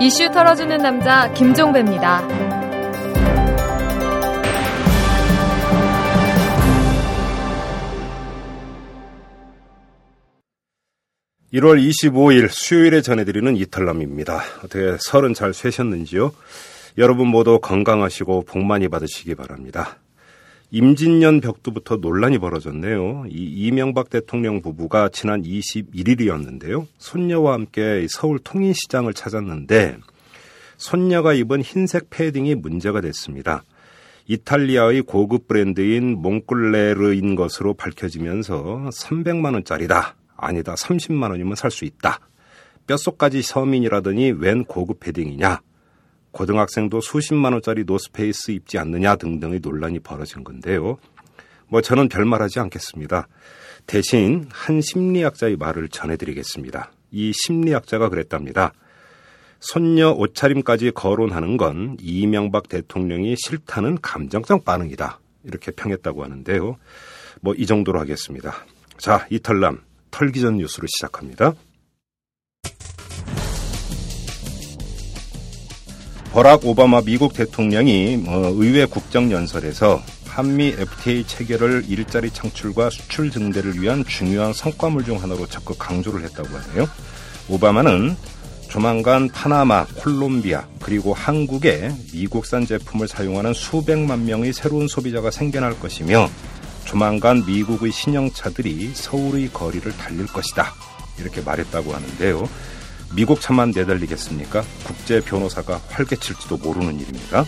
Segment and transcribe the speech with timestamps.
[0.00, 2.22] 이슈 털어주는 남자 김종배입니다.
[11.52, 14.42] 1월 25일 수요일에 전해드리는 이탈남입니다.
[14.58, 16.32] 어떻게 설은 잘 쇠셨는지요?
[16.98, 19.96] 여러분 모두 건강하시고 복 많이 받으시기 바랍니다.
[20.70, 23.24] 임진년 벽두부터 논란이 벌어졌네요.
[23.28, 26.86] 이 이명박 대통령 부부가 지난 21일이었는데요.
[26.98, 29.96] 손녀와 함께 서울 통인시장을 찾았는데
[30.76, 33.64] 손녀가 입은 흰색 패딩이 문제가 됐습니다.
[34.26, 40.16] 이탈리아의 고급 브랜드인 몽클레르인 것으로 밝혀지면서 300만 원짜리다.
[40.36, 40.74] 아니다.
[40.74, 42.20] 30만 원이면 살 수 있다.
[42.86, 45.60] 뼛속까지 서민이라더니 웬 고급 패딩이냐.
[46.32, 50.98] 고등학생도 수십만 원짜리 노스페이스 입지 않느냐 등등의 논란이 벌어진 건데요.
[51.68, 53.28] 뭐 저는 별말하지 않겠습니다.
[53.86, 56.92] 대신 한 심리학자의 말을 전해드리겠습니다.
[57.10, 58.72] 이 심리학자가 그랬답니다.
[59.60, 65.20] 손녀 옷차림까지 거론하는 건 이명박 대통령이 싫다는 감정적 반응이다.
[65.44, 66.76] 이렇게 평했다고 하는데요.
[67.40, 68.54] 뭐 이 정도로 하겠습니다.
[68.98, 71.54] 자, 이털남 털기 전 뉴스로 시작합니다.
[76.32, 84.04] 버락 오바마 미국 대통령이 어, 의회 국정연설에서 한미 FTA 체결을 일자리 창출과 수출 증대를 위한
[84.04, 86.88] 중요한 성과물 중 하나로 적극 강조를 했다고 하네요.
[87.48, 88.14] 오바마는
[88.68, 96.28] 조만간 파나마, 콜롬비아, 그리고 한국에 미국산 제품을 사용하는 수백만 명의 새로운 소비자가 생겨날 것이며
[96.84, 100.74] 조만간 미국의 신형차들이 서울의 거리를 달릴 것이다.
[101.18, 102.48] 이렇게 말했다고 하는데요.
[103.14, 104.62] 미국 차만 내달리겠습니까?
[104.84, 107.44] 국제 변호사가 활개칠지도 모르는 일입니다.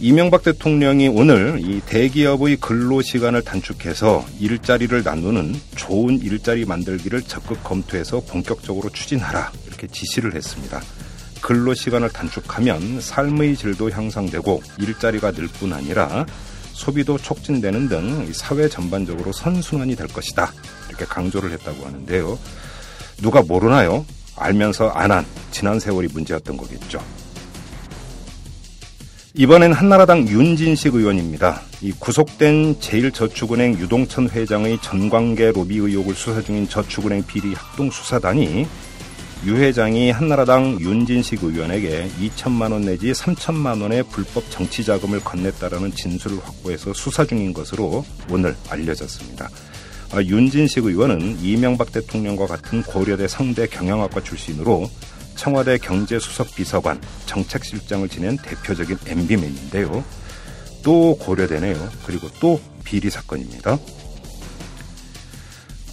[0.00, 8.20] 이명박 대통령이 오늘 이 대기업의 근로 시간을 단축해서 일자리를 나누는 좋은 일자리 만들기를 적극 검토해서
[8.26, 10.82] 본격적으로 추진하라 이렇게 지시를 했습니다.
[11.40, 16.26] 근로 시간을 단축하면 삶의 질도 향상되고 일자리가 늘 뿐 아니라
[16.72, 20.52] 소비도 촉진되는 등 사회 전반적으로 선순환이 될 것이다.
[20.88, 22.38] 이렇게 강조를 했다고 하는데요.
[23.20, 24.04] 누가 모르나요?
[24.36, 27.00] 알면서 안 한 지난 세월이 문제였던 거겠죠.
[29.34, 31.62] 이번엔 한나라당 윤진식 의원입니다.
[31.80, 38.66] 이 구속된 제일저축은행 유동천 회장의 전관계 로비 의혹을 수사 중인 저축은행 비리 합동 수사단이
[39.46, 46.38] 유 회장이 한나라당 윤진식 의원에게 2천만 원 내지 3천만 원의 불법 정치 자금을 건넸다라는 진술을
[46.38, 49.48] 확보해서 수사 중인 것으로 오늘 알려졌습니다.
[50.12, 54.90] 아, 윤진식 의원은 이명박 대통령과 같은 고려대 상대 경영학과 출신으로
[55.36, 60.04] 청와대 경제수석 비서관 정책실장을 지낸 대표적인 MB맨인데요.
[60.82, 61.88] 또 고려대네요.
[62.04, 63.78] 그리고 또 비리 사건입니다.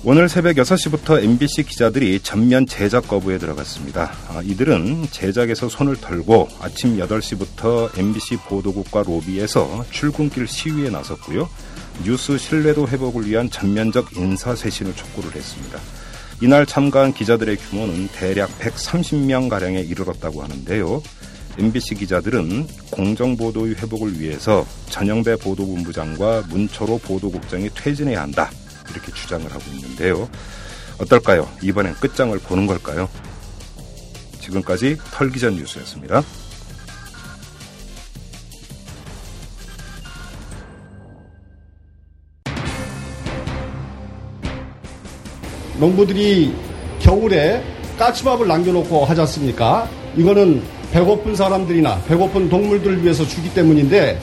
[0.03, 4.13] 오늘 새벽 6시부터 MBC 기자들이 전면 제작 거부에 들어갔습니다.
[4.29, 11.49] 아, 이들은 제작에서 손을 털고 아침 8시부터 MBC 보도국과 로비에서 출근길 시위에 나섰고요.
[12.03, 15.79] 뉴스 신뢰도 회복을 위한 전면적 인사 쇄신을 촉구를 했습니다.
[16.41, 21.01] 이날 참가한 기자들의 규모는 대략 130명가량에 이르렀다고 하는데요.
[21.57, 28.49] MBC 기자들은 공정보도의 회복을 위해서 전영배 보도본부장과 문초로 보도국장이 퇴진해야 한다.
[28.89, 30.29] 이렇게 주장을 하고 있는데요.
[30.99, 31.49] 어떨까요?
[31.61, 33.09] 이번엔 끝장을 보는 걸까요?
[34.39, 36.23] 지금까지 털기전 뉴스였습니다.
[45.79, 46.53] 농부들이
[46.99, 47.63] 겨울에
[47.97, 49.87] 까치밥을 남겨놓고 하지 않습니까?
[50.15, 54.19] 이거는 배고픈 사람들이나 배고픈 동물들을 위해서 주기 때문인데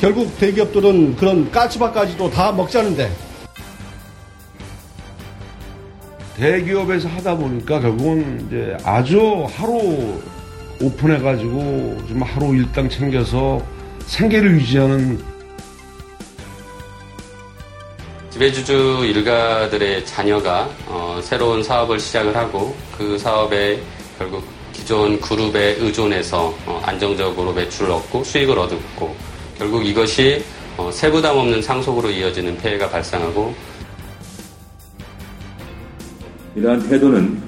[0.00, 3.10] 결국 대기업들은 그런 까치밥까지도 다 먹자는데
[6.36, 10.20] 대기업에서 하다 보니까 결국은 이제 아주 하루
[10.82, 13.62] 오픈해가지고 좀 하루 일당 챙겨서
[14.06, 15.33] 생계를 유지하는
[18.34, 23.80] 지배주주 일가들의 자녀가 어, 새로운 사업을 시작을 하고 그 사업에
[24.18, 24.42] 결국
[24.72, 29.14] 기존 그룹에 의존해서 어, 안정적으로 매출을 얻고 수익을 얻고
[29.56, 30.42] 결국 이것이
[30.76, 33.54] 어, 세부담 없는 상속으로 이어지는 폐해가 발생하고
[36.56, 37.40] 이러한 태도는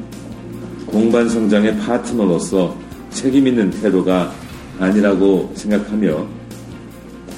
[0.87, 2.77] 공간 성장의 파트너로서
[3.11, 4.33] 책임 있는 태도가
[4.79, 6.25] 아니라고 생각하며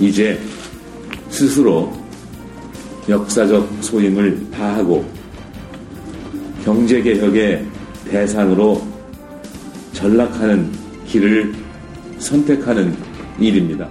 [0.01, 0.39] 이제
[1.31, 1.98] 스스로
[3.09, 5.11] 역사적 소임을 다하고
[6.65, 7.67] 경제개혁의
[8.11, 8.87] 대상으로
[9.93, 10.71] 전락하는
[11.07, 11.55] 길을
[12.19, 12.95] 선택하는
[13.39, 13.89] 일입니다.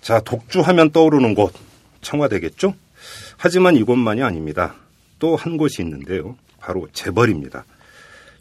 [0.00, 1.52] 자, 독주하면 떠오르는 곳
[2.00, 2.74] 청와대겠죠?
[3.36, 4.74] 하지만 이곳만이 아닙니다.
[5.18, 6.36] 또 한 곳이 있는데요.
[6.60, 7.64] 바로 재벌입니다.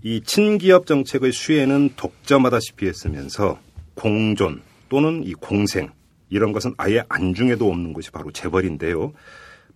[0.03, 3.59] 이 친기업 정책의 수혜는 독점하다시피 했으면서
[3.95, 5.89] 공존 또는 이 공생
[6.29, 9.13] 이런 것은 아예 안중에도 없는 것이 바로 재벌인데요.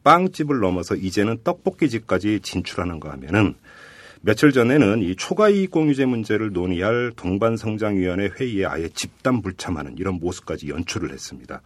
[0.03, 3.55] 빵집을 넘어서 이제는 떡볶이집까지 진출하는가 하면은
[4.21, 11.11] 며칠 전에는 이 초과이익 공유제 문제를 논의할 동반성장위원회 회의에 아예 집단 불참하는 이런 모습까지 연출을
[11.11, 11.61] 했습니다.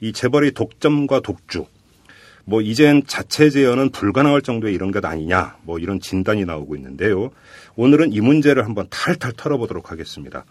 [0.00, 1.64] 이 재벌의 독점과 독주,
[2.44, 7.30] 뭐 이젠 자체 제어는 불가능할 정도의 이런 것 아니냐, 뭐 이런 진단이 나오고 있는데요.
[7.76, 10.44] 오늘은 이 문제를 한번 탈탈 털어보도록 하겠습니다.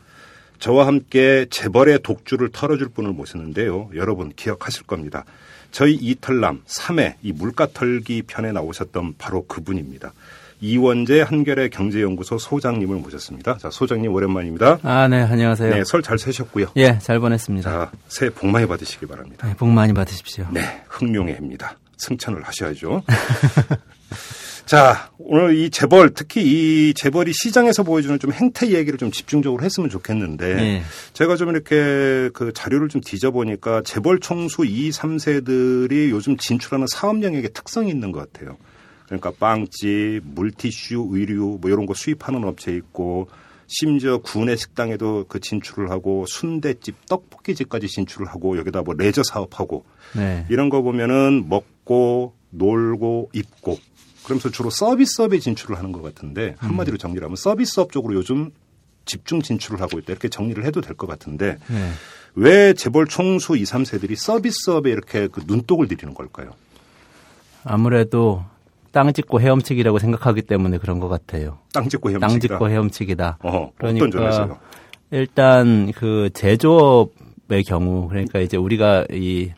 [0.59, 3.89] 저와 함께 재벌의 독주를 털어줄 분을 모셨는데요.
[3.95, 5.25] 여러분 기억하실 겁니다.
[5.71, 10.13] 저희 이털남 3회 이 물가 털기 편에 나오셨던 바로 그분입니다.
[10.61, 13.57] 이원재 한결의 경제연구소 소장님을 모셨습니다.
[13.57, 14.79] 자, 소장님 오랜만입니다.
[14.83, 15.73] 아, 네, 안녕하세요.
[15.75, 16.67] 네, 설잘 새셨고요.
[16.77, 17.69] 예, 잘 보냈습니다.
[17.69, 19.47] 자, 새해 복 많이 받으시기 바랍니다.
[19.47, 20.47] 네, 복 많이 받으십시오.
[20.51, 21.77] 네, 흥룡의 해입니다.
[21.97, 23.03] 승천을 하셔야죠.
[24.65, 26.41] 자, 오늘 이 재벌, 특히
[26.89, 30.81] 이 재벌이 시장에서 보여주는 좀 행태 얘기를 좀 집중적으로 했으면 좋겠는데, 네.
[31.13, 37.49] 제가 좀 이렇게 그 자료를 좀 뒤져보니까 재벌 총수 2, 3세들이 요즘 진출하는 사업 영역에
[37.49, 38.57] 특성이 있는 것 같아요.
[39.05, 43.27] 그러니까 빵집, 물티슈, 의류 뭐 이런 거 수입하는 업체 있고,
[43.67, 49.85] 심지어 구내 식당에도 그 진출을 하고 순대집, 떡볶이집까지 진출을 하고 여기다 뭐 레저 사업하고
[50.15, 50.45] 네.
[50.49, 53.79] 이런 거 보면은 먹고 놀고 입고
[54.25, 58.51] 그러면서 주로 서비스업에 진출을 하는 것 같은데 한마디로 정리를 하면 서비스업 쪽으로 요즘
[59.05, 61.91] 집중 진출을 하고 있다 이렇게 정리를 해도 될 것 같은데 네.
[62.35, 66.51] 왜 재벌 총수 2, 3세들이 서비스업에 이렇게 그 눈독을 들이는 걸까요?
[67.63, 68.43] 아무래도
[68.91, 71.59] 땅 짓고 헤엄치기라고 생각하기 때문에 그런 것 같아요.
[71.73, 72.27] 땅 짓고 헤엄치기다.
[72.27, 73.37] 땅 짓고 헤엄치기다.
[73.43, 74.59] 어, 그러니까?
[75.11, 79.51] 일단 그 제조업의 경우 그러니까 이제 우리가 이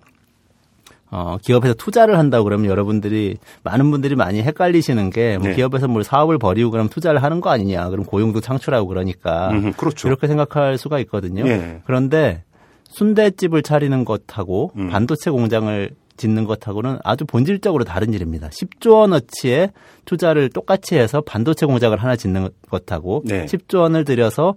[1.10, 5.56] 어, 기업에서 투자를 한다고 그러면 여러분들이 많은 분들이 많이 헷갈리시는 게 뭐 네.
[5.56, 7.90] 기업에서 뭘 사업을 벌이고 그럼 투자를 하는 거 아니냐.
[7.90, 10.08] 그럼 고용도 창출하고 그러니까 음, 그렇죠.
[10.08, 11.48] 이렇게 생각할 수가 있거든요.
[11.48, 11.82] 예.
[11.86, 12.44] 그런데
[12.90, 14.90] 순대집을 차리는 것하고 음.
[14.90, 18.50] 반도체 공장을 짓는 것하고는 아주 본질적으로 다른 일입니다.
[18.50, 19.72] 10조 원어치의
[20.06, 23.46] 투자를 똑같이 해서 반도체 공장을 하나 짓는 것하고 네.
[23.46, 24.56] 10조 원을 들여서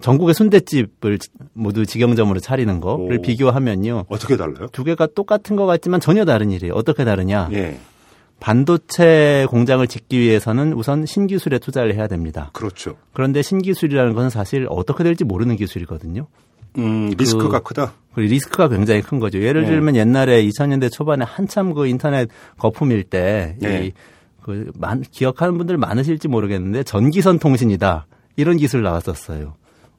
[0.00, 1.18] 전국의 순대집을
[1.52, 3.22] 모두 직영점으로 차리는 거를 오.
[3.22, 4.06] 비교하면요.
[4.08, 4.66] 어떻게 달라요?
[4.72, 6.74] 두 개가 똑같은 것 같지만 전혀 다른 일이에요.
[6.74, 7.48] 어떻게 다르냐?
[7.52, 7.78] 예,
[8.40, 12.50] 반도체 공장을 짓기 위해서는 우선 신기술에 투자를 해야 됩니다.
[12.52, 12.96] 그렇죠.
[13.12, 16.26] 그런데 신기술이라는 것은 사실 어떻게 될지 모르는 기술이거든요.
[16.78, 17.92] 음, 리스크가 크다.
[18.14, 19.40] 그리고 리스크가 굉장히 큰 거죠.
[19.40, 19.68] 예를 네.
[19.68, 22.28] 들면 옛날에 2000년대 초반에 한참 그 인터넷
[22.58, 23.86] 거품일 때, 네.
[23.86, 23.92] 이,
[24.40, 28.06] 그, 많, 기억하는 분들 많으실지 모르겠는데, 전기선 통신이다.
[28.36, 29.54] 이런 기술 나왔었어요.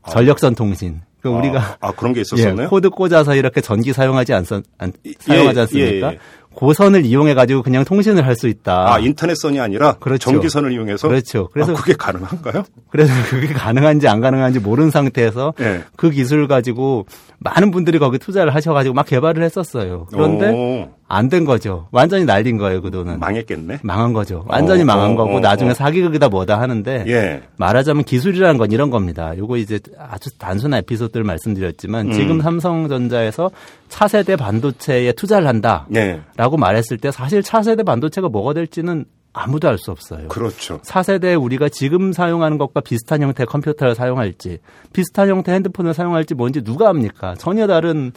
[0.10, 1.02] 전력선 통신.
[1.22, 2.68] 그 아, 우리가 아, 그런 게 예, 있었었나요?
[2.70, 4.46] 코드 꽂아서 이렇게 전기 사용하지 않,
[4.78, 6.08] 안, 사용하지 않습니까?
[6.08, 6.20] 예, 예.
[6.54, 8.94] 그 선을 이용해 가지고 그냥 통신을 할 수 있다.
[8.94, 10.30] 아, 인터넷선이 아니라 그렇죠.
[10.32, 11.48] 전기선을 이용해서 그렇죠.
[11.52, 12.64] 그래서 아, 그게 가능한가요?
[12.92, 15.82] 그래서 그게 가능한지 안 가능한지 모르는 상태에서 네.
[15.96, 17.06] 그 기술을 가지고
[17.40, 20.08] 많은 분들이 거기 투자를 하셔가지고 막 개발을 했었어요.
[20.12, 21.88] 그런데 오, 안 된 거죠.
[21.92, 23.20] 완전히 날린 거예요, 그 돈은.
[23.20, 23.80] 망했겠네.
[23.84, 24.46] 망한 거죠.
[24.48, 25.74] 완전히 어, 망한 어, 거고 어, 나중에 어.
[25.74, 27.42] 사기극이다 뭐다 하는데 예.
[27.58, 29.38] 말하자면 기술이라는 건 이런 겁니다.
[29.38, 32.12] 요거 이제 아주 단순한 에피소드를 말씀드렸지만 음.
[32.14, 33.52] 지금 삼성전자에서
[33.90, 36.22] 차세대 반도체에 투자를 한다라고 예.
[36.58, 40.28] 말했을 때 사실 차세대 반도체가 뭐가 될지는 아무도 알 수 없어요.
[40.28, 40.80] 그렇죠.
[40.84, 44.60] 4세대 우리가 지금 사용하는 것과 비슷한 형태의 컴퓨터를 사용할지,
[44.94, 47.34] 비슷한 형태의 핸드폰을 사용할지 뭔지 누가 압니까?
[47.40, 48.12] 전혀 다른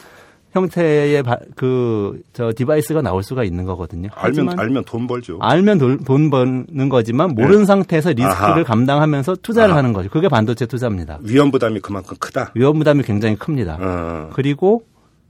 [0.57, 4.09] 형태의 바- 그, 저 device가 나올 수가 있는 거거든요.
[4.15, 5.39] 알면 알면 돈 벌죠.
[5.41, 8.61] 알면 돈, 돈 버는 거지만 모르는 상태에서 리스크를 네.
[8.61, 8.65] 아하.
[8.65, 9.79] 감당하면서 투자를 아하.
[9.79, 10.09] 하는 거죠.
[10.09, 11.19] 그게 반도체 투자입니다.
[11.23, 12.53] 위험 부담이 그만큼 크다.
[12.55, 13.79] 위험 부담이 굉장히 큽니다.
[13.81, 14.31] 어.
[14.33, 14.83] 그리고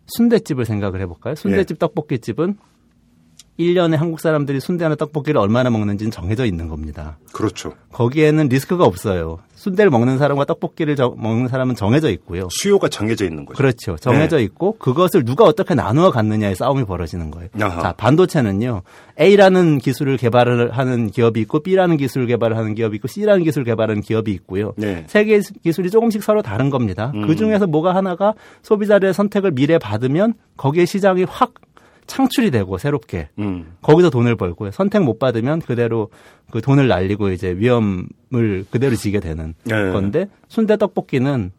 [0.06, 1.34] 순대집을 생각을 해볼까요?
[1.34, 1.40] 네.
[1.40, 2.56] 순대집 떡볶이집은
[3.58, 7.16] 1년에 한국 사람들이 순대나 떡볶이를 얼마나 먹는지는 정해져 있는 겁니다.
[7.32, 7.72] 그렇죠.
[7.92, 9.38] 거기에는 리스크가 없어요.
[9.54, 12.46] 순대를 먹는 사람과 떡볶이를 저- 먹는 사람은 정해져 있고요.
[12.50, 13.56] 수요가 정해져 있는 거죠.
[13.56, 13.96] 그렇죠.
[13.96, 14.42] 정해져 네.
[14.44, 17.48] 있고 그것을 누가 어떻게 나누어 갖느냐의 싸움이 벌어지는 거예요.
[17.60, 17.80] 아하.
[17.82, 18.82] 자, 반도체는요.
[19.18, 24.02] A라는 기술을 개발을 하는 기업이 있고 B라는 기술을 개발을 하는 기업이 있고 C라는 기술을 개발하는
[24.02, 24.74] 기업이 있고요.
[24.76, 25.04] 네.
[25.08, 27.10] 세 개의 기술이 조금씩 서로 다른 겁니다.
[27.14, 27.26] 음.
[27.26, 31.54] 그 중에서 뭐가 하나가 소비자들의 선택을 미래 받으면 거기에 시장이 확
[32.06, 33.74] 창출이 되고 새롭게 음.
[33.82, 34.70] 거기서 돈을 벌고요.
[34.70, 36.08] 선택 못 받으면 그대로
[36.50, 39.72] 그 돈을 날리고 이제 위험을 그대로 지게 되는 네.
[39.92, 41.50] 건데 순대 떡볶이는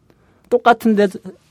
[0.50, 1.08] 똑같은데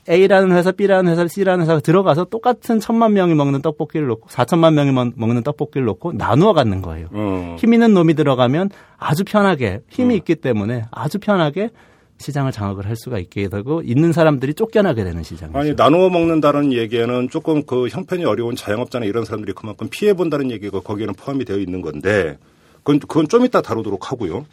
[0.08, 4.90] A라는 회사, B라는 회사, C라는 회사가 들어가서 똑같은 천만 명이 먹는 떡볶이를 놓고 4천만 명이
[4.90, 7.08] 먹- 먹는 떡볶이를 놓고 나누어 갖는 거예요.
[7.12, 7.56] 어.
[7.60, 11.70] 힘 있는 놈이 들어가면 아주 편하게 힘이 있기 때문에 아주 편하게
[12.18, 15.58] 시장을 장악을 할 수가 있게 되고 있는 사람들이 쫓겨나게 되는 시장이죠.
[15.58, 20.80] 아니 나누어 먹는다는 얘기에는 조금 그 형편이 어려운 자영업자나 이런 사람들이 그만큼 피해 본다는 얘기가
[20.80, 22.38] 거기에는 포함이 되어 있는 건데
[22.82, 24.46] 그건 그건 좀 이따 다루도록 하고요.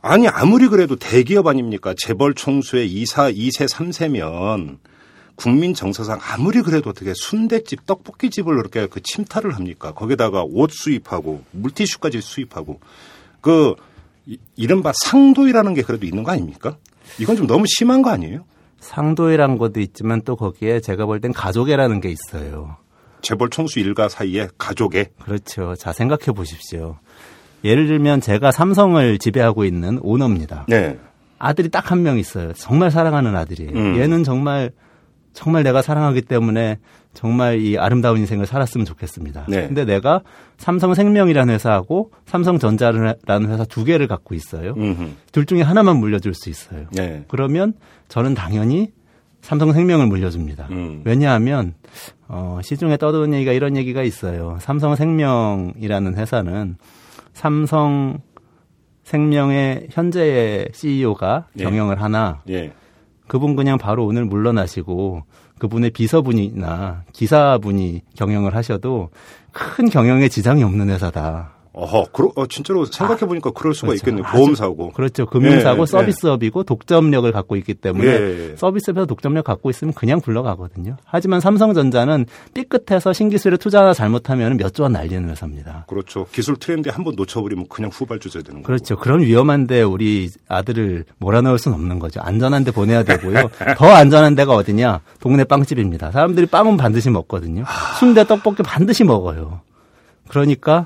[0.00, 4.78] 아니 아무리 그래도 대기업 아닙니까 재벌 총수의 2사 2세 3세면
[5.34, 9.92] 국민 정서상 아무리 그래도 어떻게 순대집 떡볶이집을 그렇게 그 침탈을 합니까?
[9.92, 12.80] 거기다가 옷 수입하고 물티슈까지 수입하고
[13.40, 13.74] 그
[14.26, 16.76] 이- 이른바 상도이라는 게 그래도 있는 거 아닙니까?
[17.18, 18.44] 이건 좀 너무 심한 거 아니에요?
[18.80, 22.76] 상도이란 것도 있지만 또 거기에 제가 볼 땐 가족애라는 게 있어요.
[23.22, 25.74] 재벌 총수 일가 사이에 가족에 그렇죠.
[25.76, 26.96] 자, 생각해 보십시오.
[27.64, 30.66] 예를 들면 제가 삼성을 지배하고 있는 오너입니다.
[30.68, 30.98] 네.
[31.38, 32.52] 아들이 딱 한 명 있어요.
[32.54, 33.68] 정말 사랑하는 아들이.
[33.72, 33.96] 음.
[33.96, 34.72] 얘는 정말
[35.32, 36.78] 정말 내가 사랑하기 때문에
[37.14, 39.46] 정말 이 아름다운 인생을 살았으면 좋겠습니다.
[39.48, 39.66] 네.
[39.66, 40.22] 근데 내가
[40.58, 44.74] 삼성생명이라는 회사하고 삼성전자라는 회사 두 개를 갖고 있어요.
[44.76, 45.10] 음흠.
[45.30, 46.86] 둘 중에 하나만 물려줄 수 있어요.
[46.92, 47.24] 네.
[47.28, 47.74] 그러면
[48.08, 48.92] 저는 당연히
[49.42, 50.68] 삼성생명을 물려줍니다.
[50.70, 51.02] 음.
[51.04, 51.74] 왜냐하면
[52.28, 54.56] 어, 시중에 떠도는 얘기가 이런 얘기가 있어요.
[54.60, 56.76] 삼성생명이라는 회사는
[57.34, 58.20] 삼성
[59.04, 61.64] 생명의 현재의 CEO가 예.
[61.64, 62.72] 경영을 하나 예.
[63.26, 65.24] 그분 그냥 바로 오늘 물러나시고
[65.62, 69.10] 그분의 비서분이나 기사분이 경영을 하셔도
[69.52, 71.51] 큰 경영에 지장이 없는 회사다.
[71.74, 74.02] 어허, 그러, 어, 진짜로 생각해보니까 그럴 수가 그렇죠.
[74.02, 74.24] 있겠네요.
[74.30, 74.90] 보험사고.
[74.90, 75.24] 그렇죠.
[75.26, 75.86] 금융사고 예, 예.
[75.86, 78.56] 서비스업이고 독점력을 갖고 있기 때문에 예, 예.
[78.56, 80.96] 서비스업에서 독점력 갖고 있으면 그냥 굴러가거든요.
[81.04, 85.86] 하지만 삼성전자는 삐끗해서 신기술에 투자 하나 잘못하면 몇조 원 날리는 회사입니다.
[85.88, 86.26] 그렇죠.
[86.32, 88.66] 기술 트렌드에 한 번 놓쳐버리면 그냥 후발주자 되는 거죠.
[88.66, 88.96] 그렇죠.
[88.98, 92.20] 그런 위험한데 우리 아들을 몰아넣을 수는 없는 거죠.
[92.20, 93.50] 안전한 데 보내야 되고요.
[93.78, 95.00] 더 안전한 데가 어디냐?
[95.20, 96.10] 동네 빵집입니다.
[96.12, 97.64] 사람들이 빵은 반드시 먹거든요.
[97.98, 99.62] 순대 떡볶이 반드시 먹어요.
[100.28, 100.84] 그러니까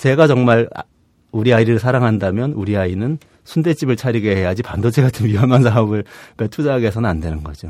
[0.00, 0.82] 제가 정말 아-
[1.30, 6.04] 우리 아이를 사랑한다면 우리 아이는 순대집을 차리게 해야지 반도체 같은 위험한 사업을
[6.50, 7.68] 투자하게 해서는 안 되는 거죠.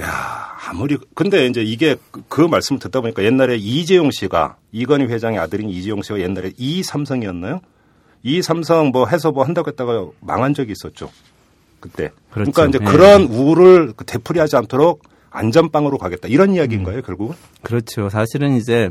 [0.00, 5.38] 야 아무리, 근데 이제 이게 그, 그 말씀을 듣다 보니까 옛날에 이재용 씨가, 이건희 회장의
[5.38, 7.60] 아들인 이재용 씨가 옛날에 이 삼성이었나요?
[8.24, 11.10] 이 삼성 뭐 해서 뭐 한다고 했다가 망한 적이 있었죠.
[11.78, 12.10] 그때.
[12.30, 12.52] 그렇죠.
[12.52, 12.84] 러니까 이제 예.
[12.84, 16.28] 그런 우를 그 되풀이하지 않도록 안전빵으로 가겠다.
[16.28, 17.36] 이런 이야기인가요, 결국은?
[17.62, 18.08] 그렇죠.
[18.08, 18.90] 사실은 이제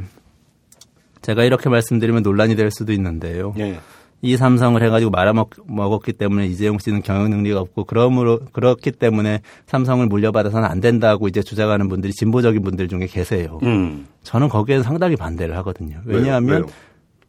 [1.21, 3.53] 제가 이렇게 말씀드리면 논란이 될 수도 있는데요.
[3.59, 3.79] 예.
[4.23, 10.67] 이 삼성을 해가지고 말아먹었기 때문에 이재용 씨는 경영 능력이 없고 그러므로 그렇기 때문에 삼성을 물려받아서는
[10.67, 13.59] 안 된다고 이제 주장하는 분들이 진보적인 분들 중에 계세요.
[13.63, 14.07] 음.
[14.21, 16.01] 저는 거기에 상당히 반대를 하거든요.
[16.05, 16.19] 왜요?
[16.19, 16.65] 왜냐하면 왜요?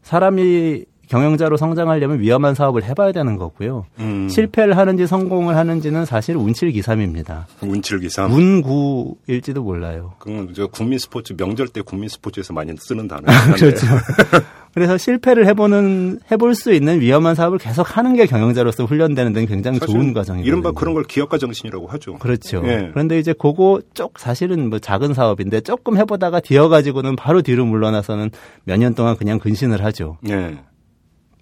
[0.03, 0.85] 사람이
[1.17, 3.85] 경영자로 성장하려면 위험한 사업을 해봐야 되는 거고요.
[3.99, 4.31] 음.
[4.31, 7.49] 실패를 하는지 성공을 하는지는 사실 운칠기삼입니다.
[7.61, 8.33] 운칠기삼.
[8.33, 10.15] 운구일지도 몰라요.
[10.19, 13.25] 그건 저 국민 스포츠 명절 때 국민 스포츠에서 많이 쓰는 단어.
[13.55, 13.87] 그렇죠.
[14.73, 19.81] 그래서 실패를 해보는 해볼 수 있는 위험한 사업을 계속 하는 게 경영자로서 훈련되는 데는 굉장히
[19.81, 20.47] 좋은 과정이거든요.
[20.49, 22.15] 이른바 그런 걸 기업가 정신이라고 하죠.
[22.15, 22.63] 그렇죠.
[22.65, 22.89] 예.
[22.91, 28.31] 그런데 이제 그거 쪽 사실은 뭐 작은 사업인데 조금 해보다가 뒤어가지고는 바로 뒤로 물러나서는
[28.65, 30.17] 몇 년 동안 그냥 근신을 하죠.
[30.31, 30.57] 예.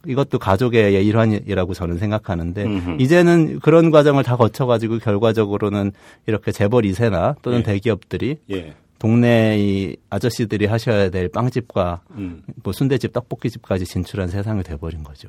[0.07, 2.97] 이것도 가족의 일환이라고 저는 생각하는데 음흠.
[3.01, 5.93] 이제는 그런 과정을 다 거쳐가지고 결과적으로는
[6.27, 7.63] 이렇게 재벌 2세나 또는 예.
[7.63, 8.75] 대기업들이 예.
[8.99, 12.43] 동네 이 아저씨들이 하셔야 될 빵집과 음.
[12.63, 15.29] 뭐 순대집, 떡볶이집까지 진출한 세상이 돼버린 거죠.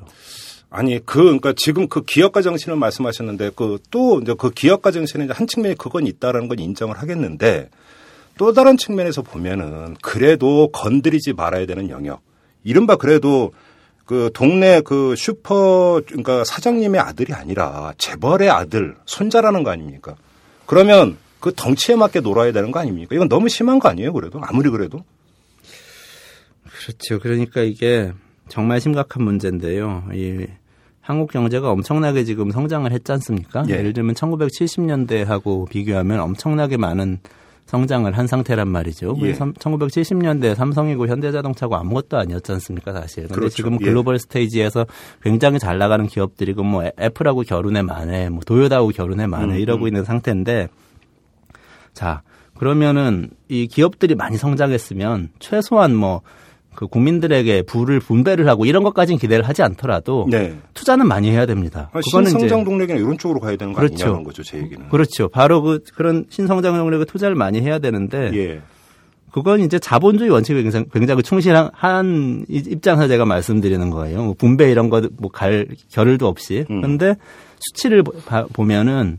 [0.68, 5.34] 아니 그 그러니까 지금 그 기업가 정신을 말씀하셨는데 그 또 이제 그 기업가 정신은 이제
[5.34, 7.68] 한 측면에 그건 있다라는 건 인정을 하겠는데
[8.38, 12.22] 또 다른 측면에서 보면은 그래도 건드리지 말아야 되는 영역.
[12.64, 13.52] 이른바 그래도
[14.04, 20.16] 그 동네 그 슈퍼 그러니까 사장님의 아들이 아니라 재벌의 아들 손자라는 거 아닙니까?
[20.66, 23.14] 그러면 그 덩치에 맞게 놀아야 되는 거 아닙니까?
[23.14, 24.12] 이건 너무 심한 거 아니에요?
[24.12, 25.04] 그래도 아무리 그래도
[26.64, 27.18] 그렇죠.
[27.18, 28.12] 그러니까 이게
[28.48, 30.04] 정말 심각한 문제인데요.
[30.12, 30.46] 이
[31.00, 33.64] 한국 경제가 엄청나게 지금 성장을 했지 않습니까?
[33.68, 33.74] 예.
[33.74, 37.18] 예를 들면 1970년대하고 비교하면 엄청나게 많은
[37.66, 39.16] 성장을 한 상태란 말이죠.
[39.22, 39.32] 예.
[39.32, 43.24] 1970년대 삼성이고 현대자동차고 아무것도 아니었지 않습니까, 사실.
[43.24, 43.56] 근데 그렇죠.
[43.56, 43.84] 지금 예.
[43.84, 44.86] 글로벌 스테이지에서
[45.22, 49.88] 굉장히 잘 나가는 기업들이고 뭐 애플하고 결혼해 만해, 뭐 도요다하고 결혼해 만해 음, 이러고 음.
[49.88, 50.68] 있는 상태인데
[51.94, 52.22] 자,
[52.56, 56.22] 그러면은 이 기업들이 많이 성장했으면 최소한 뭐
[56.74, 60.56] 그 국민들에게 부를 분배를 하고 이런 것까지는 기대를 하지 않더라도 네.
[60.74, 61.90] 투자는 많이 해야 됩니다.
[61.92, 64.04] 아, 그거는 신성장 동력이나 이런 쪽으로 가야 되는 거 그렇죠.
[64.04, 64.88] 아니냐는 거죠, 제 얘기는.
[64.88, 65.28] 그렇죠.
[65.28, 68.62] 바로 그 그런 신성장 동력에 투자를 많이 해야 되는데 예.
[69.32, 74.22] 그건 이제 자본주의 원칙에 굉장히, 굉장히 충실한 한 입장에서 제가 말씀드리는 거예요.
[74.22, 76.66] 뭐 분배 이런 거 뭐갈 겨를도 없이.
[76.70, 76.80] 음.
[76.80, 77.16] 그런데
[77.58, 78.04] 수치를
[78.52, 79.18] 보면은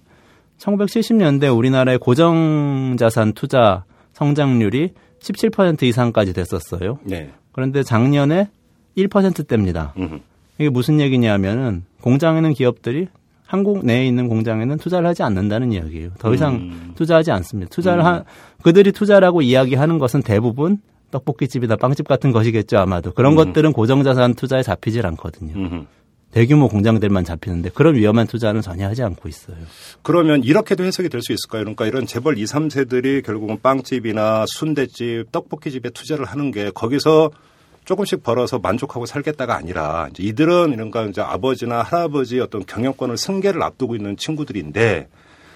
[0.60, 7.00] 1970년대 우리나라의 고정 자산 투자 성장률이 17% 이상까지 됐었어요.
[7.04, 7.32] 네.
[7.54, 8.50] 그런데 작년에
[8.98, 9.94] 1%대입니다.
[9.98, 10.20] 음흠.
[10.60, 13.08] 이게 무슨 얘기냐면은 공장에 있는 기업들이
[13.46, 16.10] 한국 내에 있는 공장에는 투자를 하지 않는다는 이야기예요.
[16.20, 16.92] 더 이상 음.
[16.96, 17.70] 투자하지 않습니다.
[17.70, 18.06] 투자를 음.
[18.06, 18.24] 하,
[18.64, 20.80] 그들이 투자라고 이야기하는 것은 대부분
[21.12, 23.36] 떡볶이집이나 빵집 같은 것이겠죠 아마도 그런 음.
[23.36, 25.86] 것들은 고정자산 투자에 잡히질 않거든요.
[26.34, 29.56] 대규모 공장들만 잡히는데 그런 위험한 투자는 전혀 하지 않고 있어요.
[30.02, 31.62] 그러면 이렇게도 해석이 될 수 있을까요?
[31.62, 37.30] 그러니까 이런 재벌 2, 3세들이 결국은 빵집이나 순대집, 떡볶이집에 투자를 하는 게 거기서
[37.86, 43.96] 조금씩 벌어서 만족하고 살겠다가 아니라 이제 이들은 이런가 이제 아버지나 할아버지 어떤 경영권을 승계를 앞두고
[43.96, 45.08] 있는 친구들인데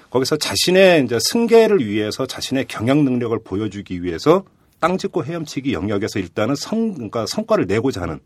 [0.10, 4.44] 거기서 자신의 이제 승계를 위해서 자신의 경영 능력을 보여주기 위해서
[4.80, 8.20] 땅 짓고 헤엄치기 영역에서 일단은 성 그러니까 성과를 내고자 하는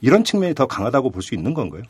[0.00, 1.82] 이런 측면이 더 강하다고 볼 수 있는 건가요?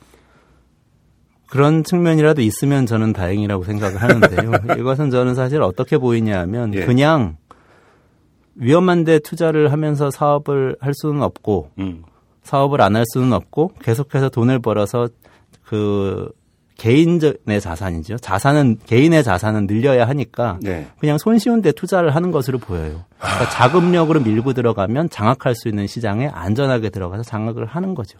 [1.49, 4.52] 그런 측면이라도 있으면 저는 다행이라고 생각을 하는데요.
[4.79, 6.85] 이것은 저는 사실 어떻게 보이냐 하면 예.
[6.85, 7.37] 그냥
[8.55, 12.02] 위험한데 투자를 하면서 사업을 할 수는 없고 음.
[12.43, 15.09] 사업을 안 할 수는 없고 계속해서 돈을 벌어서
[15.64, 16.31] 그
[16.80, 18.16] 개인의 자산이죠.
[18.16, 20.88] 자산은 개인의 자산은 늘려야 하니까 네.
[20.99, 23.04] 그냥 손쉬운 데 투자를 하는 것으로 보여요.
[23.18, 28.18] 그러니까 자금력으로 밀고 들어가면 장악할 수 있는 시장에 안전하게 들어가서 장악을 하는 거죠.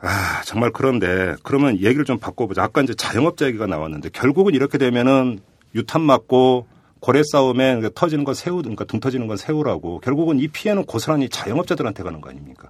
[0.00, 2.64] 아, 정말 그런데 그러면 얘기를 좀 바꿔보자.
[2.64, 5.38] 아까 이제 자영업자 얘기가 나왔는데 결국은 이렇게 되면은
[5.76, 6.66] 유탄 맞고
[6.98, 12.02] 고래 싸움에 터지는 건 새우, 그러니까 등 터지는 건 새우라고 결국은 이 피해는 고스란히 자영업자들한테
[12.02, 12.68] 가는 거 아닙니까?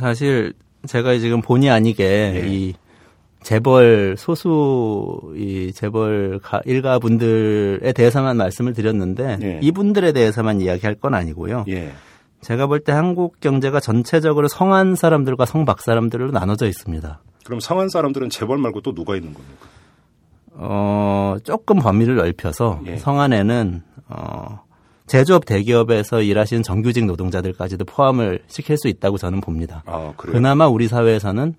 [0.00, 0.52] 사실
[0.88, 2.48] 제가 지금 본의 아니게 예.
[2.48, 2.74] 이
[3.50, 9.60] 재벌 소수 이 재벌 가- 일가 분들에 대해서만 말씀을 드렸는데 예.
[9.62, 11.64] 이분들에 대해서만 이야기할 건 아니고요.
[11.68, 11.92] 예.
[12.40, 17.20] 제가 볼 때 한국 경제가 전체적으로 성한 사람들과 성박 사람들로 나눠져 있습니다.
[17.44, 19.66] 그럼 성한 사람들은 재벌 말고 또 누가 있는 겁니까?
[20.54, 22.96] 어, 조금 범위를 넓혀서 예.
[22.96, 24.60] 성안에는 어,
[25.06, 29.84] 제조업 대기업에서 일하시는 정규직 노동자들까지도 포함을 시킬 수 있다고 저는 봅니다.
[29.86, 30.32] 아, 그래요?
[30.32, 31.54] 그나마 우리 사회에서는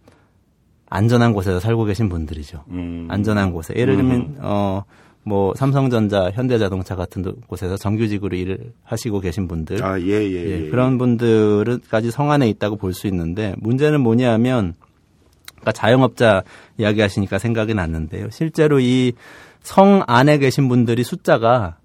[0.89, 2.63] 안전한 곳에서 살고 계신 분들이죠.
[2.69, 3.07] 음.
[3.09, 3.73] 안전한 곳에.
[3.75, 4.83] 예를 들면 어,
[5.23, 10.69] 뭐 삼성전자, 현대자동차 같은 곳에서 정규직으로 일을 하시고 계신 분들 아, 예, 예, 예, 예.
[10.69, 14.73] 그런 분들은까지 성안에 있다고 볼 수 있는데 문제는 뭐냐면
[15.55, 16.43] 그러니까 자영업자
[16.77, 18.29] 이야기하시니까 생각이 났는데요.
[18.31, 19.13] 실제로 이
[19.67, 21.75] 성 안에 계신 분들이 숫자가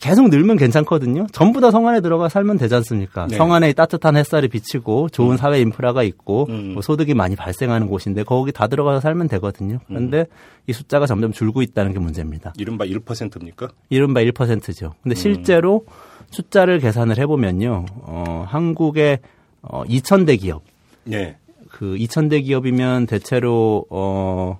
[0.00, 1.26] 계속 늘면 괜찮거든요.
[1.32, 3.26] 전부 다 성 안에 들어가 살면 되지 않습니까?
[3.28, 3.36] 네.
[3.36, 6.72] 성 안에 따뜻한 햇살이 비치고 좋은 사회 인프라가 있고 음.
[6.74, 9.78] 뭐 소득이 많이 발생하는 곳인데 거기 다 들어가서 살면 되거든요.
[9.86, 10.24] 그런데 음.
[10.66, 12.52] 이 숫자가 점점 줄고 있다는 게 문제입니다.
[12.58, 13.68] 이른바 1%입니까?
[13.88, 14.94] 이른바 1%죠.
[15.02, 15.84] 근데 실제로
[16.30, 19.20] 숫자를 계산을 해보면요, 어, 한국의
[19.62, 20.62] 어, 2,000대 기업,
[21.12, 21.36] 예.
[21.70, 24.58] 그 2,000대 기업이면 대체로 어,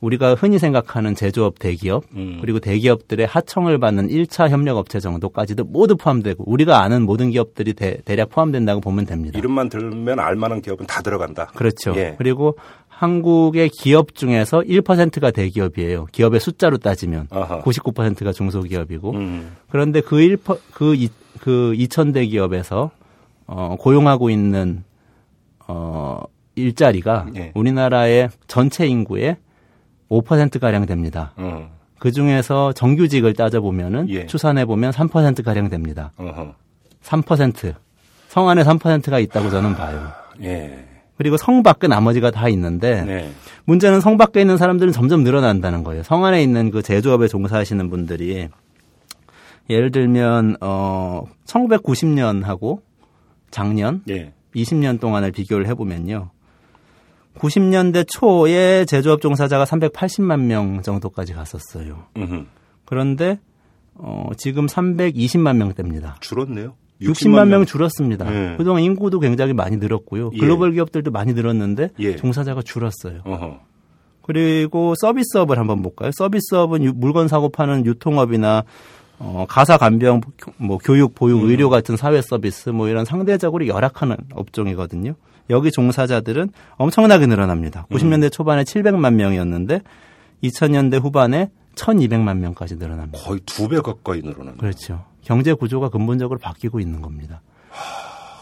[0.00, 2.38] 우리가 흔히 생각하는 제조업 대기업 음.
[2.40, 8.30] 그리고 대기업들의 하청을 받는 1차 협력업체 정도까지도 모두 포함되고 우리가 아는 모든 기업들이 대, 략
[8.30, 9.38] 포함된다고 보면 됩니다.
[9.38, 11.46] 이름만 들면 알만한 기업은 다 들어간다.
[11.54, 11.94] 그렇죠.
[11.96, 12.14] 예.
[12.18, 12.56] 그리고
[12.88, 16.06] 한국의 기업 중에서 1%가 대기업이에요.
[16.12, 17.60] 기업의 숫자로 따지면 아하.
[17.62, 19.56] 99%가 중소기업이고 음.
[19.68, 20.38] 그런데 그 1,
[20.72, 21.08] 그, 이,
[21.40, 22.90] 그 2,000대 기업에서
[23.46, 24.84] 어, 고용하고 있는
[25.68, 26.22] 어,
[26.54, 27.52] 일자리가 예.
[27.54, 29.36] 우리나라의 전체 인구의
[30.10, 31.32] 5%가량 됩니다.
[31.36, 31.70] 어.
[31.98, 34.26] 그 중에서 정규직을 따져보면은 예.
[34.26, 36.12] 추산해보면 3%가량 됩니다.
[36.16, 36.54] 어허.
[37.02, 37.74] 3%.
[38.28, 40.08] 성 안에 3%가 있다고 저는 봐요.
[40.42, 40.84] 예.
[41.16, 43.30] 그리고 성 밖에 나머지가 다 있는데 네.
[43.64, 46.02] 문제는 성 밖에 있는 사람들은 점점 늘어난다는 거예요.
[46.02, 48.48] 성 안에 있는 그 제조업에 종사하시는 분들이
[49.70, 52.80] 예를 들면 어 1990년하고
[53.50, 54.32] 작년 예.
[54.54, 56.30] 20년 동안을 비교를 해보면요.
[57.38, 62.04] 90년대 초에 제조업 종사자가 380만 명 정도까지 갔었어요.
[62.16, 62.44] 음흠.
[62.84, 63.38] 그런데
[63.94, 66.16] 어 지금 320만 명대입니다.
[66.20, 66.74] 줄었네요.
[67.02, 68.32] 60만 명 줄었습니다.
[68.52, 68.56] 예.
[68.56, 70.30] 그동안 인구도 굉장히 많이 늘었고요.
[70.34, 70.38] 예.
[70.38, 72.16] 글로벌 기업들도 많이 늘었는데 예.
[72.16, 73.20] 종사자가 줄었어요.
[73.24, 73.60] 어허.
[74.22, 76.10] 그리고 서비스업을 한번 볼까요?
[76.14, 78.64] 서비스업은 유- 물건 사고 파는 유통업이나
[79.18, 80.20] 어, 가사 간병,
[80.58, 81.48] 뭐 교육, 보육, 음.
[81.48, 85.14] 의료 같은 사회 서비스 뭐 이런 상대적으로 열악한 업종이거든요.
[85.50, 87.86] 여기 종사자들은 엄청나게 늘어납니다.
[87.90, 87.96] 음.
[87.96, 89.80] 90년대 초반에 700만 명이었는데
[90.42, 93.18] 2000년대 후반에 1200만 명까지 늘어납니다.
[93.24, 94.56] 거의 두 배 가까이 늘어났네.
[94.58, 95.04] 그렇죠.
[95.22, 97.42] 경제 구조가 근본적으로 바뀌고 있는 겁니다.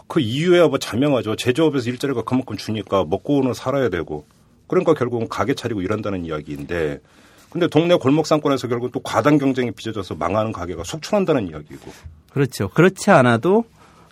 [0.07, 1.35] 그 이유야 뭐 자명하죠.
[1.35, 4.25] 제조업에서 일자리가 그만큼 주니까 먹고는 살아야 되고.
[4.67, 6.99] 그러니까 결국은 가게 차리고 일한다는 이야기인데.
[7.49, 11.91] 근데 동네 골목 상권에서 결국 또 과당 경쟁이 빚어져서 망하는 가게가 속출한다는 이야기고.
[12.29, 12.69] 그렇죠.
[12.69, 13.63] 그렇지 않아도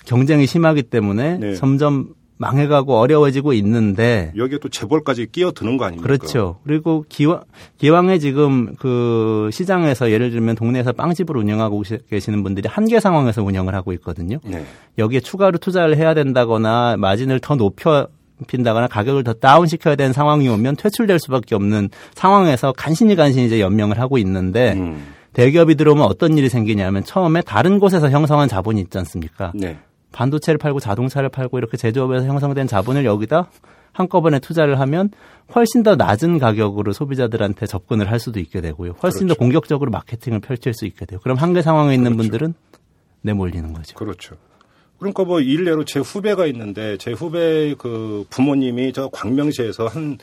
[0.06, 1.56] 경쟁이 심하기 때문에 네.
[1.56, 6.06] 점점 망해가고 어려워지고 있는데 여기에 또 재벌까지 끼어드는 거 아닙니까?
[6.06, 6.60] 그렇죠.
[6.66, 7.42] 그리고 기왕,
[7.78, 13.74] 기왕에 지금 그 시장에서 예를 들면 동네에서 빵집을 운영하고 계시- 계시는 분들이 한계 상황에서 운영을
[13.76, 14.40] 하고 있거든요.
[14.44, 14.66] 네.
[14.98, 18.08] 여기에 추가로 투자를 해야 된다거나 마진을 더 높여
[18.42, 23.62] 잡힌다거나 가격을 더 다운 시켜야 되는 상황이 오면 퇴출될 수밖에 없는 상황에서 간신히 간신히 이제
[23.62, 25.02] 연명을 하고 있는데 음.
[25.32, 29.54] 대기업이 들어오면 어떤 일이 생기냐면 처음에 다른 곳에서 형성한 자본이 있지 않습니까?
[29.56, 29.78] 네.
[30.14, 33.50] 반도체를 팔고 자동차를 팔고 이렇게 제조업에서 형성된 자본을 여기다
[33.92, 35.12] 한꺼번에 투자를 하면
[35.54, 38.96] 훨씬 더 낮은 가격으로 소비자들한테 접근을 할 수도 있게 되고요.
[39.04, 41.20] 훨씬 더 공격적으로 마케팅을 펼칠 수 있게 돼요.
[41.22, 42.54] 그럼 한계 상황에 있는 분들은
[43.22, 43.96] 내몰리는 거죠.
[43.96, 44.36] 그렇죠.
[44.98, 50.18] 그러니까 뭐 일례로 제 후배가 있는데 제 후배 그 부모님이 저 광명시에서 한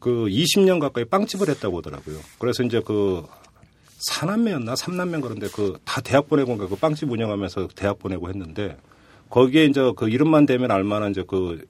[0.00, 2.18] 그 20년 가까이 빵집을 했다고 하더라고요.
[2.38, 3.22] 그래서 이제 그
[4.00, 8.76] 사남매였나 삼남매 그런데 그 다 대학 보내고 그 빵집 운영하면서 대학 보내고 했는데
[9.28, 11.64] 거기에 이제 그 이름만 되면 알만한 이제 그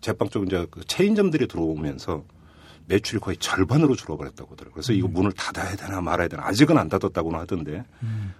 [0.00, 2.24] 제빵 쪽 이제 그 체인점들이 들어오면서
[2.86, 4.74] 매출이 거의 절반으로 줄어버렸다고 하더라고요.
[4.74, 7.84] 그래서 이거 문을 닫아야 되나 말아야 되나 아직은 안 닫았다고는 하던데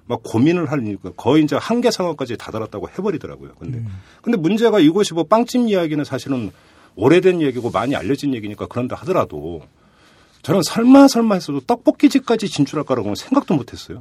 [0.06, 3.52] 막 고민을 하니까 거의 이제 한계 상황까지 다다랐다고 해버리더라고요.
[3.58, 3.82] 근데
[4.20, 6.50] 근데 문제가 이것이 뭐 빵집 이야기는 사실은
[6.96, 9.62] 오래된 얘기고 많이 알려진 얘기니까 그런다 하더라도
[10.42, 14.00] 저는 설마 설마 했어도 떡볶이집까지 진출할 거라고는 생각도 못했어요.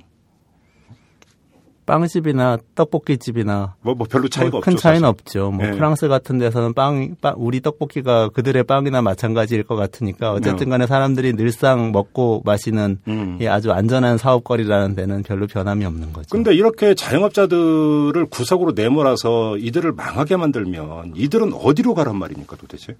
[1.85, 4.71] 빵집이나 떡볶이집이나 뭐, 뭐 별로 차이가 뭐 없죠.
[4.71, 5.05] 큰 차이는 사실.
[5.05, 5.51] 없죠.
[5.51, 5.71] 뭐 네.
[5.71, 11.33] 프랑스 같은 데서는 빵, 빵 우리 떡볶이가 그들의 빵이나 마찬가지일 것 같으니까 어쨌든 간에 사람들이
[11.33, 13.13] 늘상 먹고 마시는 네.
[13.13, 13.37] 음.
[13.41, 16.27] 이 아주 안전한 사업거리라는 데는 별로 변함이 없는 거죠.
[16.29, 22.95] 근데 이렇게 자영업자들을 구석으로 내몰아서 이들을 망하게 만들면 이들은 어디로 가란 말입니까 도대체?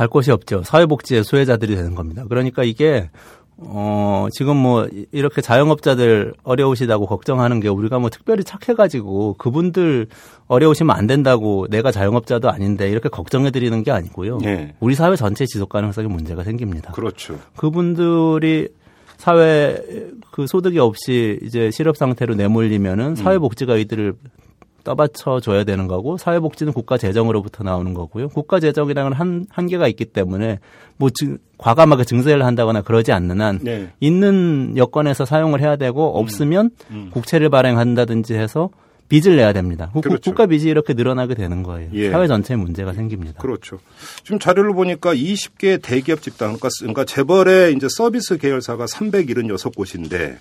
[0.00, 0.62] 갈 곳이 없죠.
[0.64, 2.24] 사회복지의 수혜자들이 되는 겁니다.
[2.26, 3.10] 그러니까 이게
[3.58, 10.06] 어 지금 뭐 이- 이렇게 자영업자들 어려우시다고 걱정하는 게 우리가 뭐 특별히 착해가지고 그분들
[10.46, 14.38] 어려우시면 안 된다고 내가 자영업자도 아닌데 이렇게 걱정해 드리는 게 아니고요.
[14.38, 14.74] 네.
[14.80, 16.92] 우리 사회 전체 지속 가능성에 문제가 생깁니다.
[16.92, 17.38] 그렇죠.
[17.56, 18.68] 그분들이
[19.18, 19.82] 사회
[20.30, 24.14] 그 소득이 없이 이제 실업 상태로 내몰리면은 사회복지가 이들을
[24.84, 28.28] 떠받쳐 줘야 되는 거고 사회복지는 국가 재정으로부터 나오는 거고요.
[28.28, 30.58] 국가 재정이라는 한 한계가 있기 때문에
[30.96, 33.90] 뭐 증, 과감하게 증세를 한다거나 그러지 않는 한 네.
[34.00, 36.70] 있는 여건에서 사용을 해야 되고 없으면
[37.12, 38.70] 국채를 발행한다든지 해서
[39.08, 39.90] 빚을 내야 됩니다.
[39.92, 40.30] 국- 그렇죠.
[40.30, 41.90] 국가 빚이 이렇게 늘어나게 되는 거예요.
[41.94, 42.10] 예.
[42.12, 43.40] 사회 전체에 문제가 생깁니다.
[43.42, 43.78] 그렇죠.
[44.22, 50.36] 지금 자료를 보니까 20개 대기업 집단, 그러니까, 그러니까 재벌의 이제 서비스 계열사가 376곳인데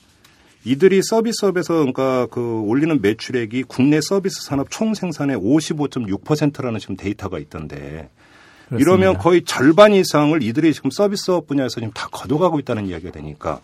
[0.65, 8.09] 이들이 서비스업에서 그러니까 그 올리는 매출액이 국내 서비스 산업 총 생산의 55.6%라는 지금 데이터가 있던데
[8.71, 13.61] 이러면 거의 절반 이상을 이들이 지금 서비스업 분야에서 지금 다 걷어가고 있다는 이야기가 되니까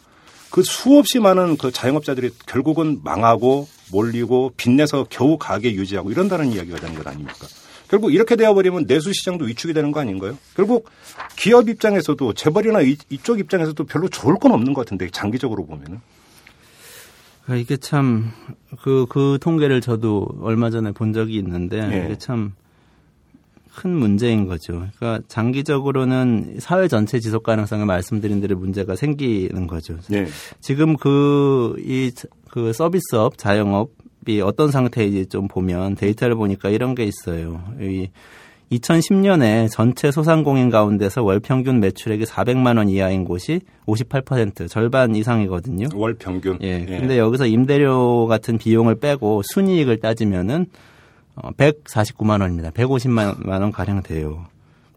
[0.50, 6.96] 그 수없이 많은 그 자영업자들이 결국은 망하고 몰리고 빚내서 겨우 가게 유지하고 이런다는 이야기가 되는
[6.96, 7.48] 것 아닙니까?
[7.88, 10.38] 결국 이렇게 되어버리면 내수 시장도 위축이 되는 거 아닌가요?
[10.56, 10.90] 결국
[11.36, 16.25] 기업 입장에서도 재벌이나 이, 이쪽 입장에서도 별로 좋을 건 없는 것 같은데 장기적으로 보면은 아,
[17.50, 18.32] 이게 참,
[18.82, 22.06] 그, 그 통계를 저도 얼마 전에 본 적이 있는데, 예.
[22.06, 22.54] 이게 참
[23.76, 24.88] 큰 문제인 거죠.
[24.96, 29.98] 그러니까 장기적으로는 사회 전체 지속 가능성에 말씀드린 대로 문제가 생기는 거죠.
[30.10, 30.26] 네.
[30.62, 32.12] 지금 그, 이,
[32.50, 37.62] 그 서비스업, 자영업이 어떤 상태인지 좀 보면 데이터를 보니까 이런 게 있어요.
[37.80, 38.10] 이
[38.72, 45.88] 2010년에 전체 소상공인 가운데서 월 평균 매출액이 400만 원 이하인 곳이 58% 절반 이상이거든요.
[45.94, 46.58] 월 평균.
[46.62, 46.86] 예.
[46.86, 50.68] 근데 여기서 임대료 같은 비용을 빼고 순이익을 따지면은
[51.36, 52.72] 어, 149만 원입니다.
[52.72, 54.46] 150만 원 가량 돼요.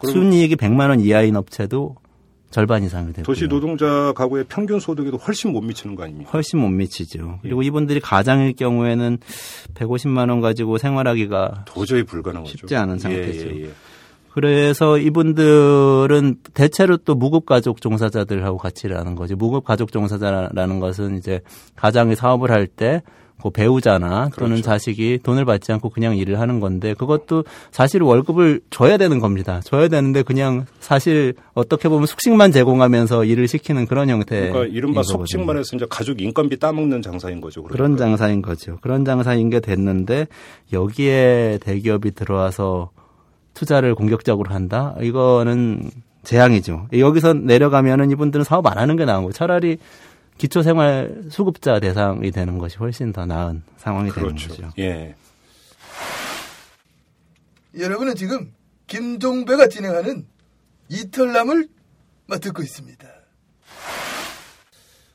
[0.05, 1.97] 순이익이 100만 원 이하인 업체도
[2.51, 6.31] 절반 이상이 되고 도시 노동자 가구의 평균 소득에도 훨씬 못 미치는 거 아닙니까?
[6.33, 7.41] 훨씬 못 미치죠.
[7.43, 9.19] 그리고 이분들이 가장일 경우에는
[9.75, 12.51] 150만 원 가지고 생활하기가 도저히 불가능하죠.
[12.51, 13.49] 쉽지 않은 상태죠.
[13.49, 13.71] 예, 예, 예.
[14.33, 19.37] 그래서 이분들은 대체로 또 무급 가족 종사자들하고 같이 일하는 거죠.
[19.37, 21.41] 무급 가족 종사자라는 것은 이제
[21.77, 23.03] 가장이 사업을 할 때
[23.43, 24.63] 그 배우자나 또는 그렇죠.
[24.63, 29.61] 자식이 돈을 받지 않고 그냥 일을 하는 건데 그것도 사실 월급을 줘야 되는 겁니다.
[29.65, 34.51] 줘야 되는데 그냥 사실 어떻게 보면 숙식만 제공하면서 일을 시키는 그런 형태.
[34.51, 37.63] 그러니까 이른바 속칭 말해서 이제 가족 인건비 따먹는 장사인 거죠.
[37.63, 37.77] 그러니까.
[37.77, 38.79] 그런 장사인 거죠.
[38.81, 40.27] 그런 장사인 게 됐는데
[40.73, 42.91] 여기에 대기업이 들어와서
[43.55, 44.95] 투자를 공격적으로 한다?
[45.01, 45.91] 이거는
[46.23, 46.89] 재앙이죠.
[46.93, 49.33] 여기서 내려가면은 이분들은 사업 안 하는 게 나은 거예요.
[49.33, 49.79] 차라리
[50.39, 54.49] 기초생활 수급자 대상이 되는 것이 훨씬 더 나은 상황이 되는 그렇죠.
[54.49, 54.71] 거죠.
[54.79, 55.15] 예.
[57.77, 58.53] 여러분은 지금
[58.87, 60.27] 김종배가 진행하는
[60.89, 61.69] 이털남을
[62.41, 63.07] 듣고 있습니다.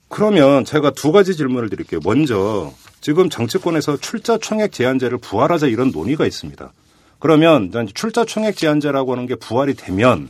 [0.09, 1.99] 그러면 제가 두 가지 질문을 드릴게요.
[2.03, 6.71] 먼저 지금 정치권에서 출자 총액 제한제를 부활하자 이런 논의가 있습니다.
[7.17, 10.29] 그러면 일단 출자 총액 제한제라고 하는 게 부활이 되면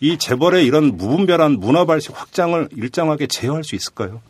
[0.00, 4.22] 이 재벌의 이런 무분별한 문화 발식 확장을 일정하게 제어할 수 있을까요?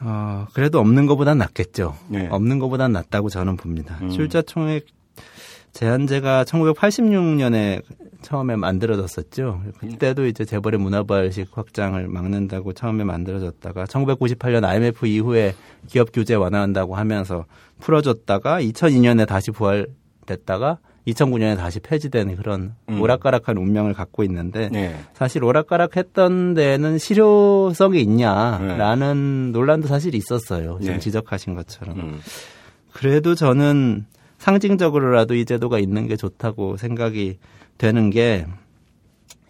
[0.00, 1.96] 어, 그래도 없는 것보단 낫겠죠.
[2.08, 2.28] 네.
[2.30, 3.98] 없는 것보단 낫다고 저는 봅니다.
[4.02, 4.10] 음.
[4.10, 4.86] 출자 총액
[5.72, 7.82] 제한제가 1986년에
[8.22, 9.62] 처음에 만들어졌었죠.
[9.78, 15.54] 그때도 이제 재벌의 문화발식 확장을 막는다고 처음에 만들어졌다가 1998년 IMF 이후에
[15.86, 17.44] 기업 규제 완화한다고 하면서
[17.80, 23.00] 풀어줬다가 2002년에 다시 부활됐다가 2009년에 다시 폐지되는 그런 음.
[23.00, 24.96] 오락가락한 운명을 갖고 있는데 네.
[25.14, 30.78] 사실 오락가락했던 데는 실효성이 있냐라는 논란도 사실 있었어요.
[30.80, 31.00] 지금 네.
[31.00, 31.98] 지적하신 것처럼.
[31.98, 32.20] 음.
[32.92, 34.06] 그래도 저는
[34.38, 37.38] 상징적으로라도 이 제도가 있는 게 좋다고 생각이
[37.78, 38.46] 되는 게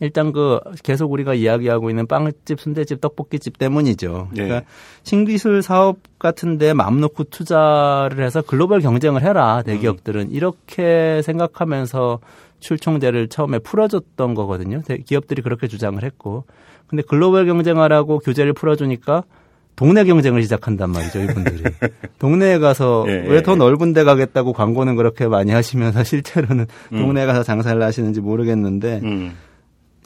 [0.01, 4.29] 일단 그 계속 우리가 이야기하고 있는 빵집, 순대집, 떡볶이집 때문이죠.
[4.37, 4.43] 예.
[4.43, 4.63] 그러니까
[5.05, 12.19] 신기술 사업 같은데 마음 놓고 투자를 해서 글로벌 경쟁을 해라 대기업들은 이렇게 생각하면서
[12.61, 14.83] 출총제를 처음에 풀어줬던 거거든요.
[14.83, 16.45] 대- 기업들이 그렇게 주장을 했고,
[16.89, 19.25] 근데 글로벌 경쟁하라고 규제를 풀어주니까
[19.77, 21.63] 동네 경쟁을 시작한단 말이죠, 이분들이.
[22.19, 23.57] 동네에 가서 예, 예, 왜더 예.
[23.57, 26.99] 넓은 데 가겠다고 광고는 그렇게 많이 하시면서 실제로는 음.
[26.99, 29.35] 동네에 가서 장사를 하시는지 모르겠는데 음.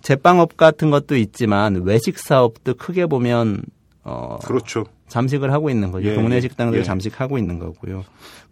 [0.02, 3.62] 제빵업 같은 것도 있지만 외식 사업도 크게 보면
[4.04, 4.84] 어 그렇죠.
[5.08, 6.08] 잠식을 하고 있는 거죠.
[6.08, 6.82] 예, 동네 예, 식당들 예.
[6.82, 8.04] 잠식하고 있는 거고요.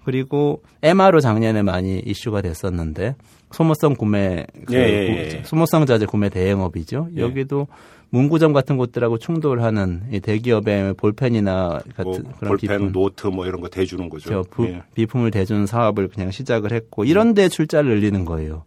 [0.05, 3.15] 그리고 MR로 작년에 많이 이슈가 됐었는데
[3.53, 5.09] 소모성 구매 그 예, 예,
[5.39, 5.43] 예.
[5.45, 7.09] 소모성 자재 구매 대행업이죠.
[7.17, 7.21] 예.
[7.21, 7.67] 여기도
[8.11, 13.61] 문구점 같은 곳들하고 충돌하는 이 대기업의 볼펜이나 같은 뭐 그런 볼펜, 비품, 노트 뭐 이런
[13.61, 14.31] 거 대주는 거죠.
[14.31, 14.83] 저 부- 예.
[14.95, 18.65] 비품을 대주는 사업을 그냥 시작을 했고 이런 데 출자를 늘리는 거예요.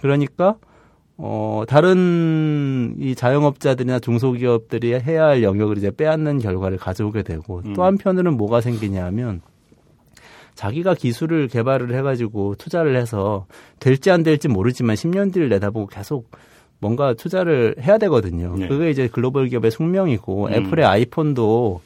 [0.00, 0.56] 그러니까
[1.18, 7.74] 어 다른 이 자영업자들이나 중소기업들이 해야 할 영역을 이제 빼앗는 결과를 가져오게 되고 음.
[7.74, 9.40] 또 한편으로는 뭐가 생기냐면
[10.54, 13.46] 자기가 기술을 개발을 해가지고 투자를 해서
[13.78, 16.30] 될지 안 될지 모르지만 10년 뒤를 내다보고 계속
[16.78, 18.56] 뭔가 투자를 해야 되거든요.
[18.56, 18.66] 네.
[18.68, 20.52] 그게 이제 글로벌 기업의 숙명이고 음.
[20.52, 21.80] 애플의 아이폰도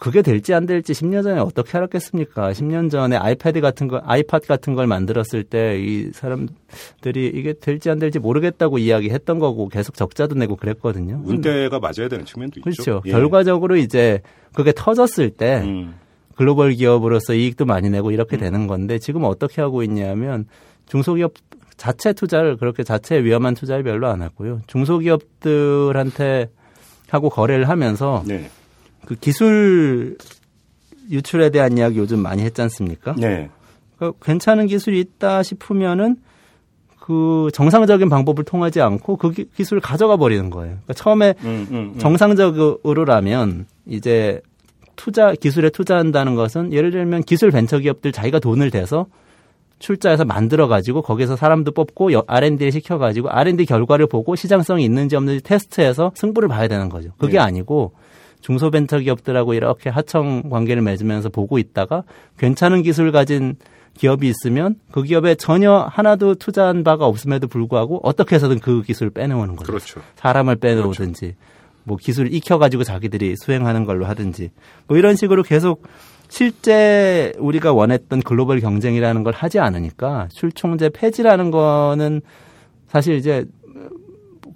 [0.00, 2.52] 그게 될지 안 될지 10년 전에 어떻게 알았겠습니까?
[2.52, 7.98] 10년 전에 아이패드 같은 거, 아이팟 같은 걸 만들었을 때 이 사람들이 이게 될지 안
[7.98, 11.20] 될지 모르겠다고 이야기했던 거고 계속 적자도 내고 그랬거든요.
[11.24, 12.82] 운대가 맞아야 되는 측면도 있죠.
[12.82, 13.02] 그렇죠.
[13.06, 13.10] 예.
[13.10, 14.20] 결과적으로 이제
[14.54, 15.94] 그게 터졌을 때 음.
[16.36, 20.46] 글로벌 기업으로서 이익도 많이 내고 이렇게 되는 건데 지금 어떻게 하고 있냐면
[20.86, 21.34] 중소기업
[21.76, 24.60] 자체 투자를 그렇게 자체 위험한 투자를 별로 안 하고요.
[24.66, 26.50] 중소기업들한테
[27.10, 28.50] 하고 거래를 하면서 네.
[29.08, 30.18] 그 기술
[31.10, 33.14] 유출에 대한 이야기 요즘 많이 했지 않습니까?
[33.16, 33.48] 네.
[33.98, 36.16] 그 괜찮은 기술이 있다 싶으면은
[37.00, 40.72] 그 정상적인 방법을 통하지 않고 그 기- 기술을 가져가 버리는 거예요.
[40.84, 41.98] 그러니까 처음에 음, 음, 음.
[41.98, 44.42] 정상적으로라면 이제
[44.96, 49.06] 투자 기술에 투자한다는 것은 예를 들면 기술 벤처 기업들 자기가 돈을 대서
[49.78, 55.16] 출자해서 만들어 가지고 거기서 사람도 뽑고 여- R&D를 시켜 가지고 R&D 결과를 보고 시장성이 있는지
[55.16, 57.10] 없는지 테스트해서 승부를 봐야 되는 거죠.
[57.16, 57.38] 그게 네.
[57.38, 57.92] 아니고
[58.40, 62.04] 중소벤처 기업들하고 이렇게 하청 관계를 맺으면서 보고 있다가
[62.38, 63.56] 괜찮은 기술 가진
[63.94, 69.56] 기업이 있으면 그 기업에 전혀 하나도 투자한 바가 없음에도 불구하고 어떻게 해서든 그 기술을 빼내오는
[69.56, 69.72] 거죠.
[69.72, 70.00] 그렇죠.
[70.16, 71.34] 사람을 빼놓든지
[71.84, 74.50] 뭐 기술을 익혀가지고 자기들이 수행하는 걸로 하든지
[74.86, 75.82] 뭐 이런 식으로 계속
[76.28, 82.20] 실제 우리가 원했던 글로벌 경쟁이라는 걸 하지 않으니까 출총제 폐지라는 거는
[82.86, 83.46] 사실 이제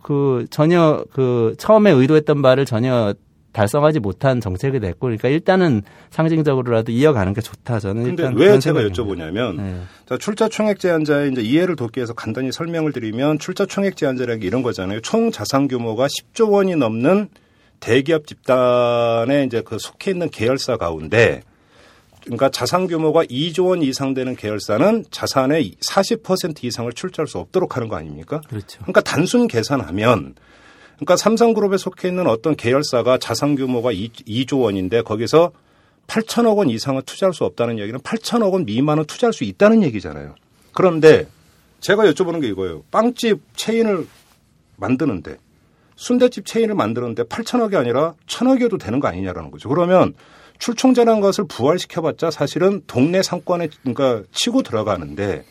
[0.03, 3.15] 그 전혀 그 처음에 의도했던 바를 전혀
[3.53, 8.81] 달성하지 못한 정책이 됐고 그러니까 일단은 상징적으로라도 이어가는 게 좋다 저는 근데 일단 왜 제가.
[8.83, 9.81] 여쭤보냐면 네.
[10.09, 14.47] 자, 출자 총액 제한자의 이제 이해를 돕기 위해서 간단히 설명을 드리면 출자 총액 제한자라는 게
[14.47, 15.01] 이런 거잖아요.
[15.01, 17.29] 총 자산 규모가 10조 원이 넘는
[17.81, 21.43] 대기업 집단에 이제 그 속해 있는 계열사 가운데
[22.25, 27.89] 그러니까 자산 규모가 2조 원 이상 되는 계열사는 자산의 40% 이상을 출자할 수 없도록 하는
[27.89, 28.41] 거 아닙니까?
[28.49, 28.79] 그렇죠.
[28.79, 30.37] 그러니까 단순 계산하면
[31.03, 35.51] 그러니까 삼성그룹에 속해 있는 어떤 계열사가 자산 규모가 2, 조 원인데 거기서
[36.07, 40.37] 8천억 원 이상은 투자할 수 없다는 얘기는 8천억 원 미만은 투자할 수 있다는 얘기잖아요.
[40.73, 41.27] 그런데
[41.81, 42.85] 제가 여쭤보는 게 이거예요.
[42.93, 44.07] 빵집 체인을
[44.77, 45.39] 만드는데
[45.97, 49.69] 순대집 체인을 만드는데 8천억이 아니라 천억이어도 되는 거 아니냐라는 거죠.
[49.69, 50.15] 그러면
[50.61, 55.45] 출총제라는 것을 부활시켜봤자 사실은 동네 상권에 그러니까 치고 들어가는데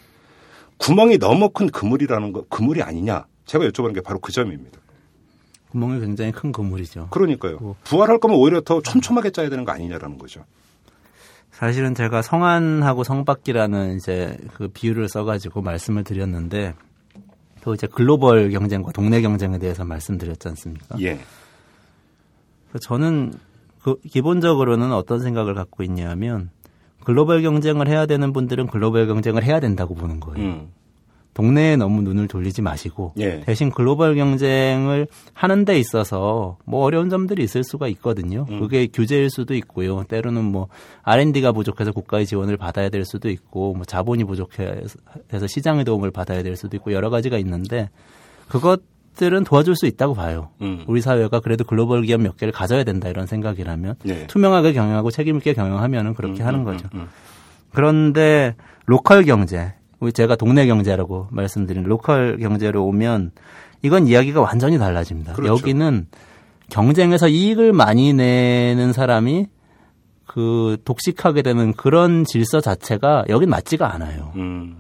[0.78, 3.26] 구멍이 너무 큰 그물이라는 거 그물이 아니냐.
[3.46, 4.81] 제가 여쭤보는 게 바로 그 점입니다.
[5.72, 7.08] 구멍이 굉장히 큰 건물이죠.
[7.12, 7.76] 그러니까요.
[7.84, 10.44] 부활할 거면 오히려 더 촘촘하게 짜야 되는 거 아니냐라는 거죠.
[11.52, 16.74] 사실은 제가 성안하고 성밖이라는 이제 그 비유를 써가지고 말씀을 드렸는데
[17.62, 20.98] 또 이제 글로벌 경쟁과 동네 경쟁에 대해서 말씀드렸지 않습니까?
[21.02, 21.20] 예.
[22.82, 23.34] 저는
[23.84, 26.50] 그 기본적으로는 어떤 생각을 갖고 있냐면
[27.04, 30.44] 글로벌 경쟁을 해야 되는 분들은 글로벌 경쟁을 해야 된다고 보는 거예요.
[30.48, 30.72] 음.
[31.34, 33.40] 동네에 너무 눈을 돌리지 마시고 예.
[33.42, 38.46] 대신 글로벌 경쟁을 하는 데 있어서 뭐 어려운 점들이 있을 수가 있거든요.
[38.50, 38.60] 음.
[38.60, 40.04] 그게 규제일 수도 있고요.
[40.04, 40.68] 때로는 뭐
[41.04, 46.58] R&D가 부족해서 국가의 지원을 받아야 될 수도 있고 뭐 자본이 부족해서 시장의 도움을 받아야 될
[46.58, 47.90] 수도 있고 여러 가지가 있는데
[48.50, 50.50] 그것들은 도와줄 수 있다고 봐요.
[50.62, 50.84] 음.
[50.88, 54.28] 우리 사회가 그래도 글로벌 기업 몇 개를 가져야 된다 이런 생각이라면 예.
[54.28, 56.90] 투명하게 경영하고 책임 있게 경영하면은 그렇게 음, 하는 음, 거죠.
[56.94, 57.10] 음, 음.
[57.74, 63.32] 그런데 local 경제, 우리 제가 동네 경제라고 말씀드린 local 경제로 오면
[63.84, 65.34] 이건 이야기가 완전히 달라집니다.
[65.34, 65.54] 그렇죠.
[65.54, 66.08] 여기는
[66.70, 69.48] 경쟁에서 이익을 많이 내는 사람이
[70.26, 74.32] 그 독식하게 되는 그런 질서 자체가 여긴 맞지가 않아요.
[74.38, 74.78] 음.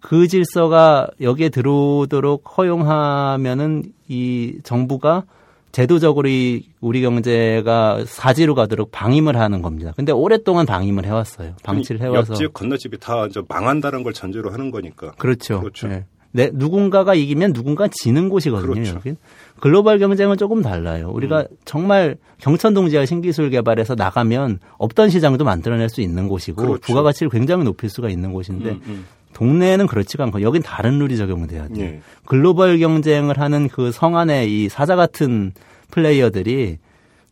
[0.00, 5.24] 그 질서가 여기에 들어오도록 허용하면은 이 정부가
[5.72, 9.92] 제도적으로 이 우리 경제가 사지로 가도록 방임을 하는 겁니다.
[9.96, 11.54] 근데 오랫동안 방임을 해왔어요.
[11.62, 12.34] 방치를 해와서.
[12.34, 15.12] 옆집 건너집이 다 이제 망한다는 걸 전제로 하는 거니까.
[15.12, 15.60] 그렇죠.
[15.60, 15.88] 그렇죠.
[15.88, 16.04] 예.
[16.34, 18.72] 네, 누군가가 이기면 누군가 지는 곳이거든요.
[18.72, 18.94] 그렇죠.
[18.96, 19.16] 여긴.
[19.60, 21.10] 글로벌 경쟁은 조금 달라요.
[21.12, 21.56] 우리가 음.
[21.64, 26.80] 정말 경천동지와 신기술 개발해서 나가면 없던 시장도 만들어낼 수 있는 곳이고 그렇죠.
[26.80, 29.04] 부가가치를 굉장히 높일 수가 있는 곳인데 음, 음.
[29.34, 31.84] 동네에는 그렇지가 않고 여긴 다른 룰이 적용돼야 돼요.
[31.84, 32.00] 예.
[32.24, 35.52] 글로벌 경쟁을 하는 그 성안의 이 사자 같은
[35.90, 36.78] 플레이어들이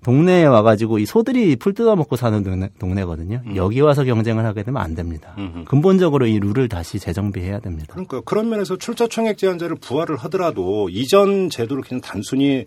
[0.02, 3.42] 동네에 와가지고 이 소들이 풀 뜯어먹고 사는 동네, 동네거든요.
[3.54, 5.34] 여기 와서 경쟁을 하게 되면 안 됩니다.
[5.36, 5.64] 음.
[5.68, 7.88] 근본적으로 이 룰을 다시 재정비해야 됩니다.
[7.90, 12.64] 그러니까 그런 면에서 출처 총액 제한제를 부활을 하더라도 이전 제도를 그냥 단순히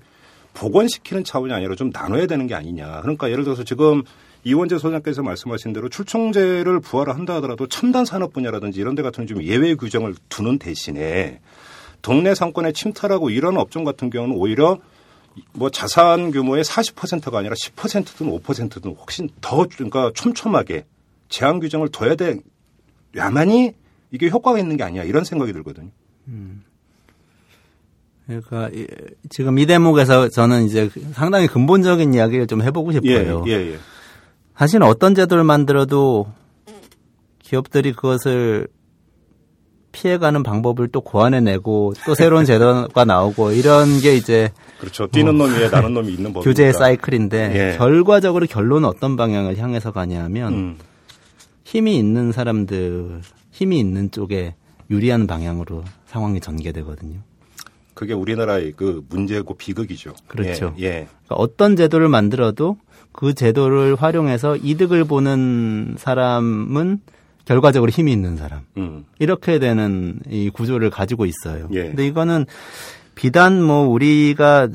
[0.53, 3.01] 복원시키는 차원이 아니라 좀 나눠야 되는 게 아니냐.
[3.01, 4.03] 그러니까 예를 들어서 지금
[4.45, 9.41] 이원재 소장께서 말씀하신 대로 출총제를 부활을 한다 하더라도 첨단 산업 분야라든지 이런 데 같은 좀
[9.43, 11.39] 예외 규정을 두는 대신에
[12.01, 14.79] 동네 상권에 침탈하고 이런 업종 같은 경우는 오히려
[15.53, 20.85] 뭐 자산 규모의 40%가 아니라 10%든 5%든 훨씬 더 그러니까 촘촘하게
[21.29, 22.37] 제한 규정을 둬야 돼.
[23.15, 23.71] 야만이
[24.11, 25.89] 이게 효과가 있는 게 아니야 이런 생각이 들거든요.
[28.27, 28.87] 그러니까 이-
[29.29, 33.43] 지금 이 대목에서 저는 이제 상당히 근본적인 이야기를 좀 해보고 싶어요.
[33.47, 33.77] 예, 예, 예.
[34.55, 36.27] 사실 어떤 제도를 만들어도
[37.39, 38.67] 기업들이 그것을
[39.91, 45.07] 피해가는 방법을 또 고안해내고 또 새로운 제도가 나오고 이런 게 이제 그렇죠.
[45.07, 46.41] 뛰는 놈 위에 나는 놈이 있는 법입니다.
[46.41, 47.77] 규제의 사이클인데 예.
[47.77, 50.77] 결과적으로 결론은 어떤 방향을 향해서 가냐면 음,
[51.63, 54.55] 힘이 있는 사람들, 힘이 있는 쪽에
[54.89, 57.19] 유리한 방향으로 상황이 전개되거든요.
[57.93, 60.13] 그게 우리나라의 그 문제고 비극이죠.
[60.27, 60.73] 그렇죠.
[60.79, 60.89] 예, 예.
[60.89, 62.77] 그러니까 어떤 제도를 만들어도
[63.13, 66.99] 그 제도를 활용해서 이득을 보는 사람은
[67.45, 68.61] 결과적으로 힘이 있는 사람.
[68.77, 71.69] 음, 이렇게 되는 이 구조를 가지고 있어요.
[71.71, 71.83] 예.
[71.83, 72.45] 근데 이거는
[73.15, 74.67] 비단 뭐 우리가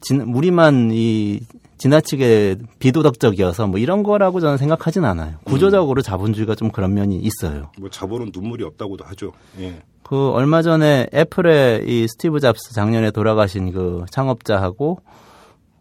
[0.00, 1.40] 진, 우리만 이
[1.78, 5.36] 지나치게 비도덕적이어서 뭐 이런 거라고 저는 생각하진 않아요.
[5.44, 7.70] 구조적으로 자본주의가 좀 그런 면이 있어요.
[7.78, 9.32] 뭐 자본은 눈물이 없다고도 하죠.
[9.60, 9.82] 예.
[10.02, 15.00] 그 얼마 전에 애플의 이 스티브 잡스 작년에 돌아가신 그 창업자하고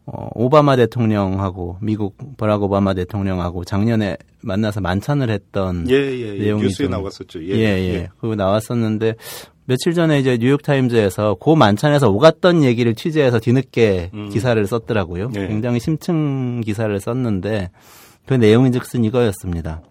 [0.07, 6.43] 어, 오바마 대통령하고 미국 버락 오바마 대통령하고 작년에 만나서 만찬을 했던 예, 예, 예.
[6.43, 7.43] 내용이 뉴스에 좀- 나왔었죠.
[7.43, 8.07] 예, 예, 예.
[8.19, 9.15] 그거 나왔었는데
[9.65, 14.29] 며칠 전에 이제 뉴욕 타임즈에서 그 만찬에서 오갔던 얘기를 취재해서 뒤늦게 음.
[14.29, 15.31] 기사를 썼더라고요.
[15.35, 15.47] 예.
[15.47, 17.71] 굉장히 심층 기사를 썼는데
[18.27, 19.81] 그 내용인즉슨 이거였습니다.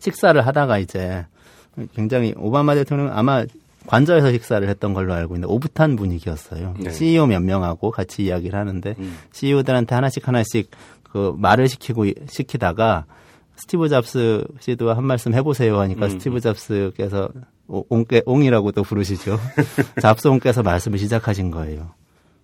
[0.00, 1.24] 식사를 하다가 이제
[1.94, 3.44] 굉장히 오바마 대통령 아마
[3.86, 6.74] 관저에서 식사를 했던 걸로 알고 있는데 오붓한 분위기였어요.
[6.78, 6.90] 네.
[6.90, 9.16] CEO 몇 명하고 같이 이야기를 하는데 음.
[9.32, 10.70] CEO들한테 하나씩 하나씩
[11.02, 13.04] 그 말을 시키고 시키다가
[13.56, 16.10] 스티브 잡스 씨도 한 말씀 해보세요 하니까 음.
[16.10, 17.28] 스티브 잡스께서
[17.68, 19.38] 오- 옹께 옹이라고 또 부르시죠.
[20.00, 21.90] 잡스 옹께서 말씀을 시작하신 거예요.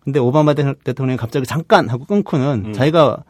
[0.04, 2.72] 근데 오바마 대- 대통령이 갑자기 잠깐 하고 끊고는 음.
[2.72, 3.24] 자기가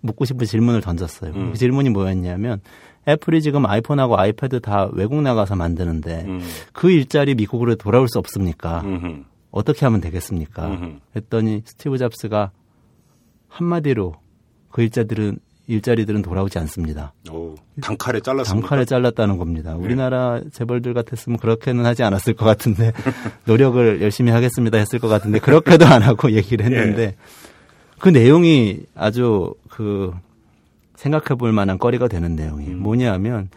[0.00, 1.32] 묻고 싶은 질문을 던졌어요.
[1.32, 1.52] 음.
[1.52, 2.60] 그 질문이 뭐였냐면
[3.08, 6.40] 애플이 지금 아이폰하고 아이패드 다 외국 나가서 만드는데 음.
[6.72, 8.82] 그 일자리 미국으로 돌아올 수 없습니까?
[8.82, 9.24] 음흠.
[9.50, 10.66] 어떻게 하면 되겠습니까?
[10.68, 10.98] 음흠.
[11.16, 12.52] 했더니 스티브 잡스가
[13.48, 14.14] 한마디로
[14.70, 15.38] 그 일자들은
[15.68, 17.12] 일자리들은 돌아오지 않습니다.
[17.30, 18.68] 오, 단칼에 잘랐습니다.
[18.68, 19.76] 단칼에 잘랐다는 겁니다.
[19.76, 22.92] 우리나라 재벌들 같았으면 그렇게는 하지 않았을 것 같은데
[23.46, 27.14] 노력을 열심히 하겠습니다 했을 것 같은데 그렇게도 안 하고 얘기를 했는데
[28.00, 30.12] 그 내용이 아주 그
[31.02, 32.78] 생각해 볼 만한 거리가 되는 내용이 음.
[32.78, 33.48] 뭐냐면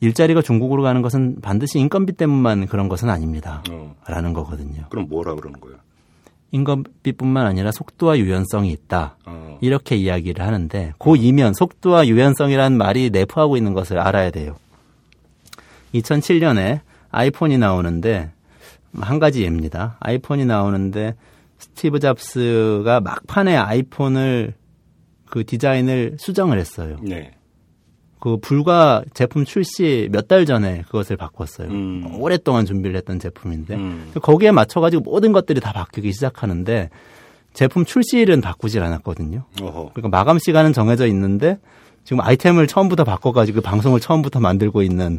[0.00, 3.62] 일자리가 중국으로 가는 것은 반드시 인건비 때문만 그런 것은 아닙니다.
[3.70, 3.94] 어.
[4.06, 4.84] 라는 거거든요.
[4.90, 5.78] 그럼 뭐라 그러는 거예요?
[6.50, 9.16] 인건비뿐만 아니라 속도와 유연성이 있다.
[9.24, 9.58] 어.
[9.62, 14.56] 이렇게 이야기를 하는데 그 이면 속도와 유연성이라는 말이 내포하고 있는 것을 알아야 돼요.
[15.94, 16.80] 2007년에
[17.10, 18.30] 아이폰이 나오는데
[19.00, 19.96] 한 가지 예입니다.
[20.00, 21.14] 아이폰이 나오는데
[21.58, 24.54] 스티브 잡스가 막판에 아이폰을
[25.34, 26.96] 그 디자인을 수정을 했어요.
[27.02, 27.32] 네.
[28.20, 31.70] 그 불과 제품 출시 몇 달 전에 그것을 바꿨어요.
[31.70, 32.06] 음.
[32.20, 34.12] 오랫동안 준비를 했던 제품인데 음.
[34.22, 36.88] 거기에 맞춰가지고 모든 것들이 다 바뀌기 시작하는데
[37.52, 39.42] 제품 출시일은 바꾸질 않았거든요.
[39.60, 39.90] 어허.
[39.92, 41.58] 그러니까 마감 시간은 정해져 있는데
[42.04, 45.18] 지금 아이템을 처음부터 바꿔가지고 방송을 처음부터 만들고 있는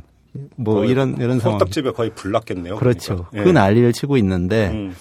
[0.55, 1.59] 뭐 이런 이런 상황.
[1.59, 2.77] 호떡집에 거의 불났겠네요.
[2.77, 3.25] 그렇죠.
[3.31, 3.43] 그러니까.
[3.43, 3.51] 그 예.
[3.51, 4.95] 난리를 치고 있는데 음.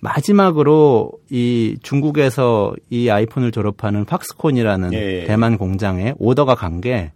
[0.00, 5.24] 마지막으로 이 중국에서 이 아이폰을 졸업하는 팍스콘이라는 예, 예.
[5.24, 7.12] 대만 공장에 오더가 간 게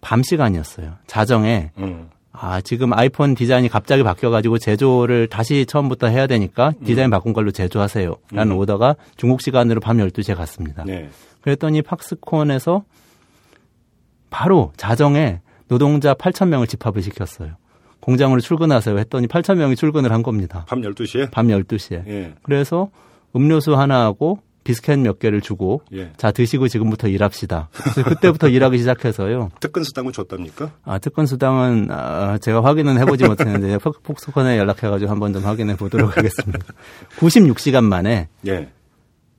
[0.00, 0.94] 밤 시간이었어요.
[1.06, 2.08] 자정에 음.
[2.32, 6.84] 아 지금 아이폰 디자인이 갑자기 바뀌어가지고 제조를 다시 처음부터 해야 되니까 음.
[6.84, 10.84] 디자인 바꾼 걸로 제조하세요라는 오더가 중국 시간으로 밤 12시에 갔습니다.
[10.84, 11.10] 네.
[11.40, 12.84] 그랬더니 팍스콘에서
[14.30, 17.52] 바로 자정에 노동자 8천 명을 집합을 시켰어요.
[18.00, 20.64] 공장으로 출근하세요 했더니 8천 명이 출근을 한 겁니다.
[20.68, 21.30] 밤 12시에?
[21.30, 22.06] 밤 12시에.
[22.06, 22.34] 예.
[22.42, 22.90] 그래서
[23.36, 26.10] 음료수 하나하고 비스켓 몇 개를 주고 예.
[26.16, 27.70] 자 드시고 지금부터 일합시다.
[28.04, 29.50] 그때부터 일하기 시작해서요.
[29.60, 30.72] 특근 수당은 줬답니까?
[30.84, 36.16] 아 특권 수당은 아, 제가 확인은 해보지 못했는데 폭- 폭스콘에 연락해가지고 한번 좀 확인해 보도록
[36.16, 36.58] 하겠습니다.
[37.18, 38.68] 96시간 만에 예.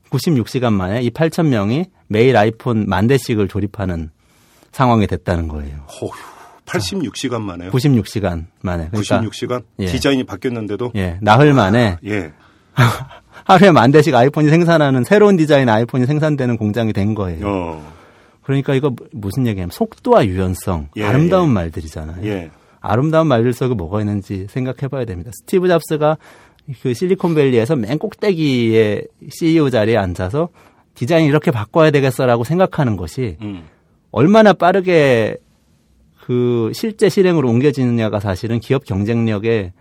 [0.10, 4.10] 96시간 만에 이 8천 명이 매일 아이폰 만 대씩을 조립하는
[4.72, 5.76] 상황이 됐다는 거예요.
[6.02, 6.12] 호휴.
[6.70, 7.72] 86시간 만에요.
[7.72, 8.90] 96시간 만에.
[8.90, 9.64] 그러니까 96시간?
[9.80, 9.86] 예.
[9.86, 10.92] 디자인이 바뀌었는데도?
[10.96, 12.32] 예, 나흘 만에 예.
[13.46, 17.48] 하루에 만 대씩 아이폰이 생산하는 새로운 디자인 아이폰이 생산되는 공장이 된 거예요.
[17.48, 17.94] 어.
[18.44, 21.54] 그러니까 이거 무슨 얘기냐면 속도와 유연성, 예, 아름다운 예.
[21.54, 22.26] 말들이잖아요.
[22.26, 22.52] 예.
[22.82, 25.32] 아름다운 말들 속에 뭐가 있는지 생각해 봐야 됩니다.
[25.34, 26.18] 스티브 잡스가
[26.82, 30.50] 그 실리콘밸리에서 맨 꼭대기에 CEO 자리에 앉아서
[30.94, 33.64] 디자인 이렇게 바꿔야 되겠어라고 생각하는 것이 음.
[34.12, 35.38] 얼마나 빠르게
[36.30, 39.74] 그 실제 실행으로 옮겨지느냐가 사실은 기업 경쟁력의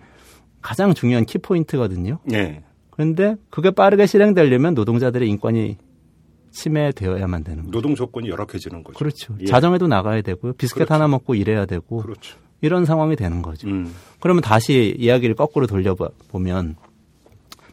[0.62, 2.20] 가장 중요한 키포인트거든요.
[2.32, 2.62] 예.
[2.88, 5.76] 그런데 그게 빠르게 실행되려면 노동자들의 인권이
[6.52, 7.70] 침해되어야만 되는 거죠.
[7.70, 8.98] 노동 조건이 열악해지는 거죠.
[8.98, 9.36] 그렇죠.
[9.42, 9.44] 예.
[9.44, 10.54] 자정에도 나가야 되고요.
[10.54, 10.94] 비스켓 그렇죠.
[10.94, 12.38] 하나 먹고 일해야 되고 그렇죠.
[12.62, 13.68] 이런 상황이 되는 거죠.
[13.68, 13.94] 음.
[14.18, 16.76] 그러면 다시 이야기를 거꾸로 돌려보면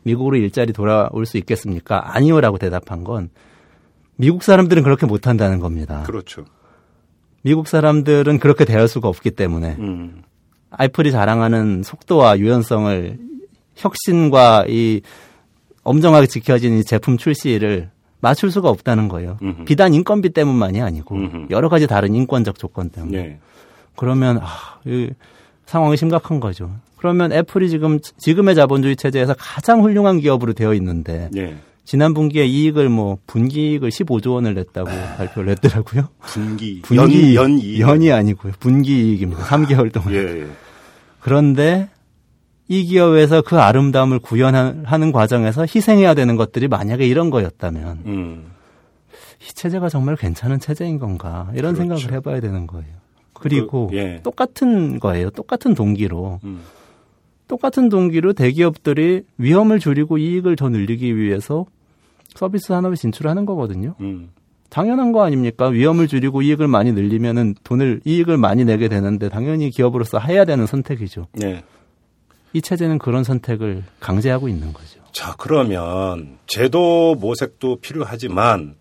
[0.03, 2.13] 미국으로 일자리 돌아올 수 있겠습니까?
[2.13, 3.29] 아니요라고 대답한 건
[4.17, 6.03] 미국 사람들은 그렇게 못한다는 겁니다.
[6.03, 6.43] 그렇죠.
[7.45, 10.23] 미국 사람들은 그렇게 대할 수가 없기 때문에 음.
[10.71, 13.19] 아이플이 자랑하는 속도와 유연성을
[13.75, 15.01] 혁신과 이
[15.83, 19.37] 엄정하게 지켜진 이 제품 출시를 맞출 수가 없다는 거예요.
[19.43, 19.65] 음흠.
[19.65, 21.45] 비단 인건비 때문만이 아니고 음흠.
[21.51, 23.17] 여러 가지 다른 인권적 조건 때문에.
[23.17, 23.37] 예.
[23.95, 25.11] 그러면 아, 이
[25.67, 26.71] 상황이 심각한 거죠.
[26.97, 31.55] 그러면 애플이 지금 지금의 자본주의 체제에서 가장 훌륭한 기업으로 되어 있는데 예.
[31.85, 36.09] 지난 분기에 이익을 뭐 분기이익을 15조 원을 냈다고 발표를 했더라고요.
[36.21, 36.81] 분기.
[36.83, 38.53] 분기 연, 연, 연이 아니고요.
[38.59, 39.43] 분기이익입니다.
[39.43, 40.13] 3개월 동안.
[40.13, 40.47] 예, 예.
[41.19, 41.89] 그런데
[42.67, 48.45] 이 기업에서 그 아름다움을 구현하는 과정에서 희생해야 되는 것들이 만약에 이런 거였다면 음.
[49.41, 51.97] 이 체제가 정말 괜찮은 체제인 건가 이런 그렇죠.
[51.97, 52.95] 생각을 해봐야 되는 거예요.
[53.33, 54.21] 그리고 그, 예.
[54.23, 55.29] 똑같은 거예요.
[55.29, 56.61] 똑같은 동기로 음.
[57.47, 61.65] 똑같은 동기로 대기업들이 위험을 줄이고 이익을 더 늘리기 위해서
[62.33, 63.95] 서비스 산업에 진출하는 거거든요.
[64.01, 64.31] 음.
[64.69, 65.67] 당연한 거 아닙니까?
[65.67, 71.27] 위험을 줄이고 이익을 많이 늘리면은 돈을 이익을 많이 내게 되는데 당연히 기업으로서 해야 되는 선택이죠.
[71.43, 71.63] 예.
[72.51, 74.99] 이 체제는 그런 선택을 강제하고 있는 거죠.
[75.11, 78.75] 자, 그러면 제도 모색도 필요하지만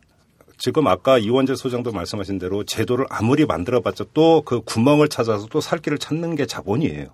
[0.59, 5.79] 지금 아까 이원재 소장도 말씀하신 대로 제도를 아무리 만들어봤자 또 그 구멍을 찾아서 또 살
[5.81, 7.07] 길을 찾는 게 자본이에요.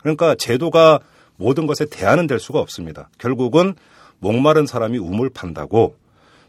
[0.00, 1.00] 그러니까 제도가
[1.36, 3.08] 모든 것에 대안은 될 수가 없습니다.
[3.18, 3.74] 결국은
[4.18, 5.96] 목마른 사람이 우물 판다고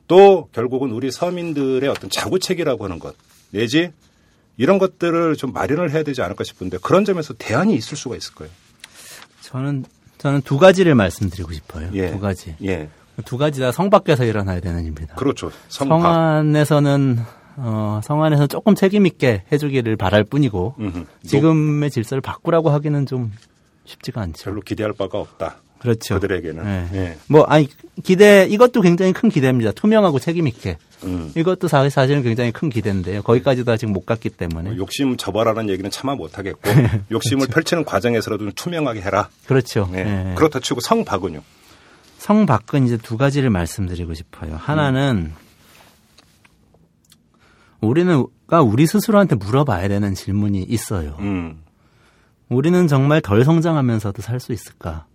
[0.07, 3.15] 또 결국은 우리 서민들의 어떤 자구책이라고 하는 것
[3.51, 3.91] 내지
[4.57, 8.51] 이런 것들을 좀 마련을 해야 되지 않을까 싶은데 그런 점에서 대안이 있을 수가 있을 거예요.
[9.41, 9.85] 저는
[10.17, 11.89] 저는 두 가지를 말씀드리고 싶어요.
[11.93, 12.11] 예.
[12.11, 12.55] 두 가지.
[12.63, 12.89] 예.
[13.25, 15.15] 두 가지 다 성 밖에서 일어나야 되는 일입니다.
[15.15, 15.51] 그렇죠.
[15.69, 16.05] 성 성박.
[16.17, 17.19] 안에서는
[17.61, 21.05] 어, 성 안에서 조금 책임 있게 해주기를 바랄 뿐이고 음흠.
[21.25, 23.31] 지금의 질서를 바꾸라고 하기는 좀
[23.85, 24.45] 쉽지가 않죠.
[24.45, 25.57] 별로 기대할 바가 없다.
[25.79, 26.15] 그렇죠.
[26.15, 26.65] 그들에게는.
[26.93, 26.97] 예.
[26.97, 27.17] 예.
[27.27, 27.69] 뭐 아니
[28.03, 29.71] 기대 이것도 굉장히 큰 기대입니다.
[29.71, 30.77] 투명하고 책임 있게.
[31.05, 31.31] 음.
[31.37, 33.21] 이것도 사- 사실은 굉장히 큰 기대인데요.
[33.21, 34.71] 거기까지도 아직 못 갔기 때문에.
[34.71, 36.61] 뭐 욕심 접어라는 얘기는 차마 못 하겠고
[37.11, 39.29] 욕심을 펼치는 과정에서라도 좀 투명하게 해라.
[39.45, 39.89] 그렇죠.
[39.93, 39.99] 예.
[39.99, 40.33] 예.
[40.35, 41.41] 그렇다 치고 성박은요.
[42.17, 44.57] 성 밖은 이제 두 가지를 말씀드리고 싶어요.
[44.57, 45.31] 하나는
[47.81, 51.15] 우리는가 우리 스스로한테 물어봐야 되는 질문이 있어요.
[51.19, 51.61] 음.
[52.49, 55.05] 우리는 정말 덜 성장하면서도 살 수 있을까?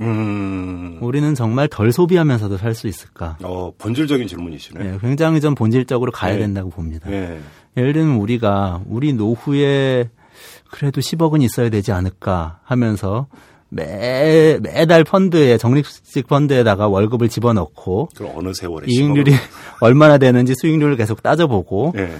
[0.00, 0.98] 음.
[1.00, 3.36] 우리는 정말 덜 소비하면서도 살 수 있을까?
[3.42, 4.84] 어, 본질적인 질문이시네.
[4.94, 6.40] 예, 굉장히 좀 본질적으로 가야 네.
[6.40, 7.10] 된다고 봅니다.
[7.12, 7.40] 예.
[7.76, 10.10] 예를 들면 우리가 우리 노후에
[10.70, 13.26] 그래도 10억은 있어야 되지 않을까 하면서
[13.74, 19.36] 매 매달 펀드에 적립식 펀드에다가 월급을 집어넣고 그럼 어느 세월에 이익률이 10억을-
[19.80, 22.12] 얼마나 되는지 수익률을 계속 따져보고 예.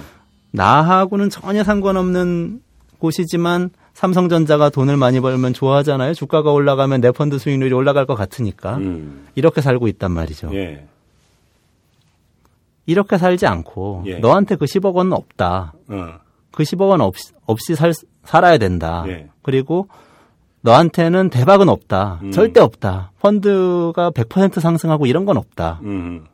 [0.51, 2.59] 나하고는 전혀 상관없는
[2.97, 6.15] 곳이지만 삼성전자가 돈을 많이 벌면 좋아하잖아요.
[6.15, 8.77] 주가가 올라가면 내 펀드 수익률이 올라갈 것 같으니까.
[8.77, 9.27] 음.
[9.35, 10.49] 이렇게 살고 있단 말이죠.
[10.53, 10.87] 예.
[12.87, 14.15] 이렇게 살지 않고 예.
[14.19, 15.73] 너한테 그 10억 원은 없다.
[15.89, 16.05] 어.
[16.51, 17.93] 그 10억 원 없이, 없이 살,
[18.23, 19.05] 살아야 된다.
[19.07, 19.27] 예.
[19.43, 19.87] 그리고
[20.63, 22.19] 너한테는 대박은 없다.
[22.23, 22.31] 음.
[22.31, 23.11] 절대 없다.
[23.21, 25.79] 펀드가 100% 상승하고 이런 건 없다.
[25.83, 26.25] 음.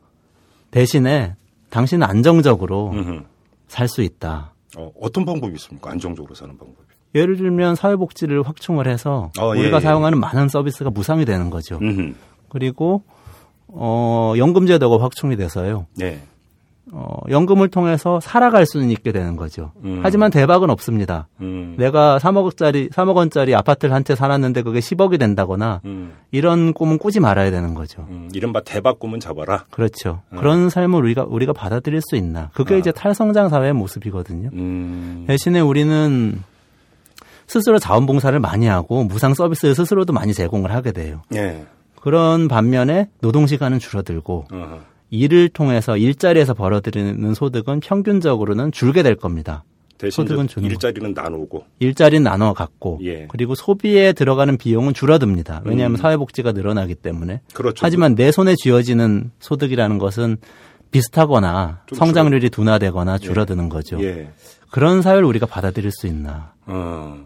[0.70, 1.34] 대신에
[1.70, 3.24] 당신은 안정적으로 음.
[3.66, 4.54] 살수 있다.
[4.76, 5.90] 어, 어떤 방법이 있습니까?
[5.90, 6.88] 안정적으로 사는 방법이.
[7.16, 9.80] 예를 들면 사회복지를 확충을 해서 어, 예, 우리가 예.
[9.80, 11.78] 사용하는 많은 서비스가 무상이 되는 거죠.
[11.82, 12.14] 음.
[12.48, 13.02] 그리고
[13.66, 15.86] 어 연금제도가 확충이 돼서요.
[15.96, 16.22] 네.
[16.92, 19.70] 어 연금을 통해서 살아갈 수는 있게 되는 거죠.
[19.84, 20.00] 음.
[20.02, 21.28] 하지만 대박은 없습니다.
[21.40, 21.76] 음.
[21.78, 26.14] 내가 3억짜리 3억 원짜리 아파트를 한 채 살았는데 그게 10억이 된다거나 음.
[26.32, 28.06] 이런 꿈은 꾸지 말아야 되는 거죠.
[28.10, 28.28] 음.
[28.34, 29.66] 이른바 대박 꿈은 잡아라.
[29.70, 30.22] 그렇죠.
[30.32, 30.38] 음.
[30.38, 32.50] 그런 삶을 우리가 우리가 받아들일 수 있나?
[32.54, 32.78] 그게 아.
[32.78, 34.50] 이제 탈성장 사회의 모습이거든요.
[34.52, 35.24] 음.
[35.28, 36.42] 대신에 우리는
[37.46, 41.22] 스스로 자원봉사를 많이 하고 무상 서비스를 스스로도 많이 제공을 하게 돼요.
[41.34, 41.66] 예.
[42.00, 44.78] 그런 반면에 노동 시간은 줄어들고 어허.
[45.10, 49.64] 일을 통해서 일자리에서 벌어들이는 소득은 평균적으로는 줄게 될 겁니다.
[49.98, 51.64] 대신 소득은 주는 일자리는 나누고.
[51.78, 53.26] 일자리는 나눠 갖고 예.
[53.28, 55.60] 그리고 소비에 들어가는 비용은 줄어듭니다.
[55.64, 56.00] 왜냐하면 음.
[56.00, 57.42] 사회복지가 늘어나기 때문에.
[57.52, 57.84] 그렇죠.
[57.84, 60.38] 하지만 내 손에 쥐어지는 소득이라는 것은
[60.90, 64.02] 비슷하거나 좀 성장률이 둔화되거나 줄어드는 거죠.
[64.02, 64.30] 예.
[64.70, 66.54] 그런 사회를 우리가 받아들일 수 있나?
[66.66, 67.18] 어.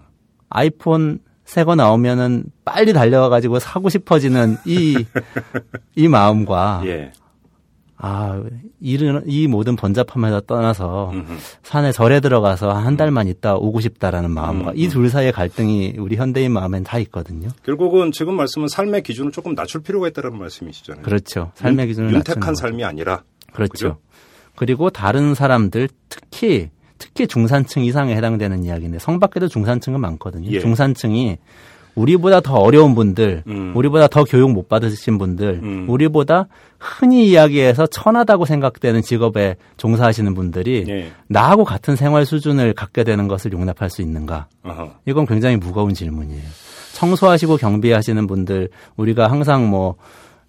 [0.48, 5.04] 아이폰 새거 나오면은 빨리 달려가 가지고 사고 싶어지는 이
[5.94, 7.12] 이 마음과 예.
[7.96, 8.42] 아,
[8.80, 11.32] 이른, 이 모든 번잡함에서 떠나서 음흠.
[11.62, 16.52] 산에 절에 들어가서 한 달만 있다 오고 싶다라는 마음과 음, 이둘 사이의 갈등이 우리 현대인
[16.52, 17.48] 마음엔 다 있거든요.
[17.64, 21.02] 결국은 지금 말씀은 삶의 기준을 조금 낮출 필요가 있다는 말씀이시잖아요.
[21.04, 21.52] 그렇죠.
[21.54, 22.54] 삶의 기준을 윤- 윤택한.
[22.54, 23.22] 삶이 아니라.
[23.52, 23.70] 그렇죠.
[23.72, 23.98] 그죠?
[24.56, 30.48] 그리고 다른 사람들 특히 특히 중산층 이상에 해당되는 이야기인데 성 밖에도 중산층은 많거든요.
[30.50, 30.60] 예.
[30.60, 31.38] 중산층이
[31.94, 33.72] 우리보다 더 어려운 분들, 음.
[33.76, 35.86] 우리보다 더 교육 못 받으신 분들, 음.
[35.88, 41.12] 우리보다 흔히 이야기해서 천하다고 생각되는 직업에 종사하시는 분들이 예.
[41.28, 44.48] 나하고 같은 생활 수준을 갖게 되는 것을 용납할 수 있는가?
[44.64, 44.90] 어허.
[45.06, 46.42] 이건 굉장히 무거운 질문이에요.
[46.92, 49.96] 청소하시고 경비하시는 분들 우리가 항상 뭐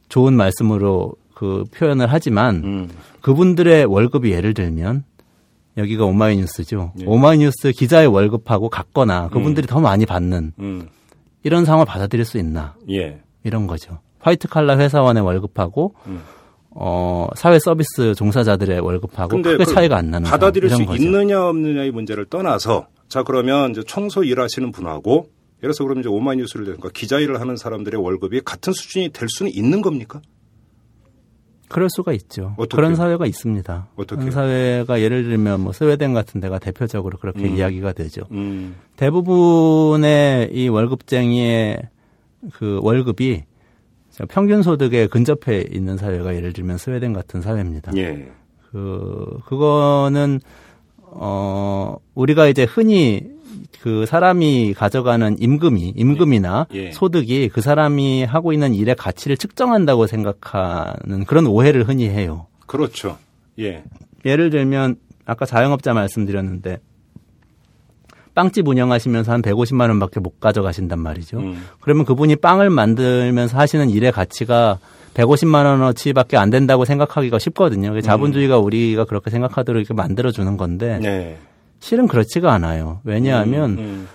[0.09, 2.89] 좋은 말씀으로 그 표현을 하지만 음.
[3.21, 5.03] 그분들의 월급이 예를 들면
[5.77, 6.93] 여기가 오마이뉴스죠.
[7.01, 7.05] 예.
[7.05, 10.87] 오마이뉴스 기자의 월급하고 같거나 그분들이 더 많이 받는 음.
[11.45, 13.21] 이런 상황을 받아들일 수 있나 예.
[13.43, 13.99] 이런 거죠.
[14.19, 16.23] 화이트 칼라 회사원의 월급하고 음.
[16.71, 21.01] 어, 사회 서비스 종사자들의 월급하고 크게 그 차이가 안 나는 받아들일 수 거죠.
[21.01, 25.29] 있느냐 없느냐의 문제를 떠나서 자 그러면 이제 청소 일하시는 분하고
[25.59, 29.51] 예를 들어서 그럼 이제 오마이뉴스를 내니까 기자 일을 하는 사람들의 월급이 같은 수준이 될 수는
[29.53, 30.21] 있는 겁니까?
[31.67, 32.53] 그럴 수가 있죠.
[32.57, 32.75] 어떻게요?
[32.75, 33.87] 그런 사회가 있습니다.
[33.95, 34.19] 어떻게요?
[34.19, 37.55] 그런 사회가 예를 들면 뭐 스웨덴 같은 데가 대표적으로 그렇게 음.
[37.55, 38.23] 이야기가 되죠.
[38.31, 38.75] 음.
[38.95, 41.79] 대부분의 이 월급쟁이의
[42.53, 43.43] 그 월급이
[44.29, 47.91] 평균 소득에 근접해 있는 사회가 예를 들면 스웨덴 같은 사회입니다.
[47.97, 48.29] 예.
[48.71, 50.39] 그 그거는
[51.01, 53.34] 어 우리가 이제 흔히
[53.85, 56.89] 그 사람이 가져가는 임금이 임금이나 예.
[56.89, 62.47] 소득이 그 사람이 하고 있는 일의 가치를 측정한다고 생각하는 그런 오해를 흔히 해요.
[62.65, 63.19] 그렇죠.
[63.59, 63.83] 예.
[64.25, 64.95] 예를 들면
[65.27, 66.79] 아까 자영업자 말씀드렸는데
[68.33, 71.37] 빵집 운영하시면서 한 150만 원밖에 못 가져가신단 말이죠.
[71.37, 71.63] 음.
[71.79, 74.79] 그러면 그분이 빵을 만들면서 하시는 일의 가치가
[75.13, 77.89] 150만 원어치밖에 안 된다고 생각하기가 쉽거든요.
[77.89, 81.37] 그게 자본주의가 우리가 그렇게 생각하도록 이렇게 만들어 주는 건데 네.
[81.79, 83.01] 실은 그렇지가 않아요.
[83.03, 84.07] 왜냐하면 음, 음.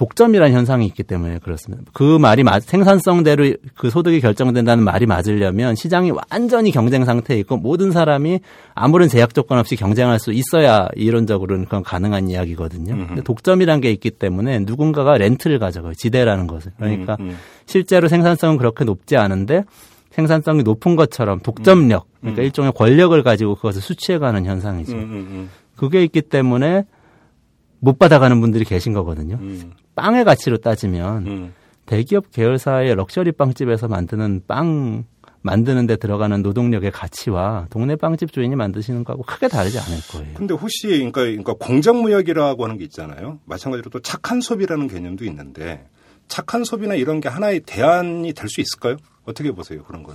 [0.00, 1.84] 독점이라는 현상이 있기 때문에 그렇습니다.
[1.92, 7.90] 그 말이 맞, 생산성대로 그 소득이 결정된다는 말이 맞으려면 시장이 완전히 경쟁 상태에 있고 모든
[7.90, 8.40] 사람이
[8.74, 13.08] 아무런 제약 조건 없이 경쟁할 수 있어야 이론적으로는 그건 가능한 이야기거든요.
[13.08, 15.92] 근데 독점이라는 게 있기 때문에 누군가가 렌트를 가져가요.
[15.92, 16.72] 지대라는 것을.
[16.78, 17.36] 그러니까 음, 음.
[17.66, 19.64] 실제로 생산성은 그렇게 높지 않은데
[20.12, 24.92] 생산성이 높은 것처럼 독점력, 그러니까 일종의 권력을 가지고 그것을 수취해가는 현상이죠.
[24.92, 25.50] 음, 음,
[25.80, 26.84] 그게 있기 때문에
[27.78, 29.36] 못 받아가는 분들이 계신 거거든요.
[29.40, 31.54] 음, 빵의 가치로 따지면 음.
[31.86, 35.04] 대기업 계열사의 럭셔리 빵집에서 만드는 빵
[35.40, 40.34] 만드는 데 들어가는 노동력의 가치와 동네 빵집 주인이 만드시는 거하고 크게 다르지 않을 거예요.
[40.34, 43.38] 근데 혹시 그러니까, 그러니까 공정무역이라고 하는 게 있잖아요.
[43.46, 45.88] 마찬가지로 또 착한 소비라는 개념도 있는데
[46.28, 48.96] 착한 소비나 이런 게 하나의 대안이 될 수 있을까요?
[49.24, 50.12] 어떻게 보세요 그런 거?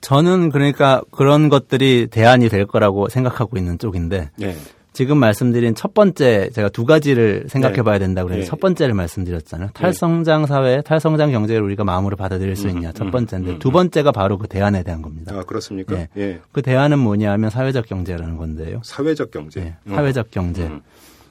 [0.00, 4.56] 저는 그러니까 그런 것들이 대안이 될 거라고 생각하고 있는 쪽인데 예.
[4.92, 7.82] 지금 말씀드린 첫 번째 제가 두 가지를 생각해 네.
[7.82, 8.50] 봐야 된다고 그랬는데 네.
[8.50, 9.70] 첫 번째를 말씀드렸잖아요.
[9.72, 12.92] 탈성장 사회, 탈성장 경제를 우리가 마음으로 받아들일 수 있냐.
[12.92, 15.34] 첫 번째인데 두 번째가 바로 그 대안에 대한 겁니다.
[15.34, 15.94] 아, 그렇습니까?
[15.96, 16.08] 예.
[16.16, 16.40] 예.
[16.50, 18.80] 그 대안은 뭐냐 하면 사회적 경제라는 건데요.
[18.84, 19.60] 사회적 경제.
[19.60, 19.94] 네, 음.
[19.94, 20.64] 사회적 경제.
[20.64, 20.80] 음.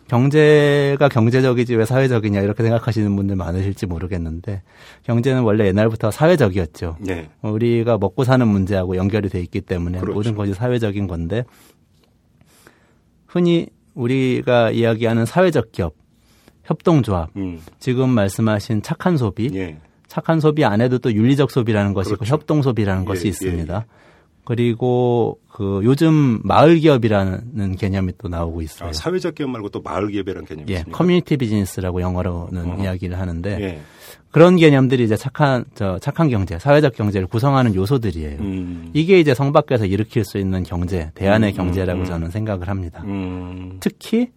[0.10, 4.64] 경제가 경제적이지 왜 사회적이냐 이렇게 생각하시는 분들 많으실지 모르겠는데
[5.03, 6.97] 경제는 원래 옛날부터 사회적이었죠.
[6.99, 7.30] 네.
[7.43, 10.16] 우리가 먹고 사는 문제하고 연결이 돼 있기 때문에 그렇죠.
[10.16, 11.45] 모든 것이 사회적인 건데
[13.28, 15.93] 흔히 우리가 이야기하는 사회적 기업,
[16.64, 17.62] 협동조합, 음.
[17.78, 19.78] 지금 말씀하신 착한 소비, 예.
[20.07, 22.34] 착한 소비 안에도 또 윤리적 소비라는 것이 있고 그렇죠.
[22.34, 23.86] 협동 소비라는 예, 것이 예, 있습니다.
[24.44, 28.90] 그리고 그 요즘 마을 기업이라는 개념이 또 나오고 있어요.
[28.90, 30.98] 아, 사회적 기업 말고 또 마을 기업이라는 개념이 예, 있습니까?
[30.97, 32.78] community business라고 영어로는 어.
[32.82, 33.82] 이야기를 하는데 예.
[34.32, 38.40] 그런 개념들이 이제 착한 저 착한 경제, 사회적 경제를 구성하는 요소들이에요.
[38.40, 38.92] 음.
[38.94, 42.06] 이게 이제 성 밖에서 일으킬 수 있는 경제, 대안의 음, 경제라고 음, 음.
[42.06, 43.04] 저는 생각을 합니다.
[43.06, 43.78] 음.
[43.80, 44.30] 특히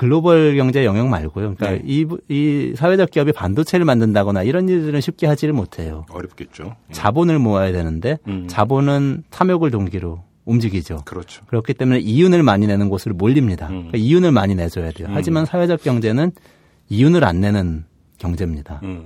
[0.00, 1.56] 글로벌 경제 영역 말고요.
[1.56, 1.82] 그러니까 네.
[1.84, 6.06] 이, 이 사회적 기업이 반도체를 만든다거나 이런 일들은 쉽게 하지를 못해요.
[6.08, 6.74] 어렵겠죠.
[6.88, 6.92] 예.
[6.94, 8.46] 자본을 모아야 되는데 음.
[8.48, 11.02] 자본은 탐욕을 동기로 움직이죠.
[11.04, 11.44] 그렇죠.
[11.48, 13.66] 그렇기 때문에 이윤을 많이 내는 곳으로 몰립니다.
[13.66, 13.90] 음.
[13.90, 15.08] 그러니까 이윤을 많이 내줘야 돼요.
[15.08, 15.12] 음.
[15.14, 16.32] 하지만 사회적 경제는
[16.88, 17.84] 이윤을 안 내는
[18.16, 18.80] 경제입니다.
[18.82, 19.04] 음.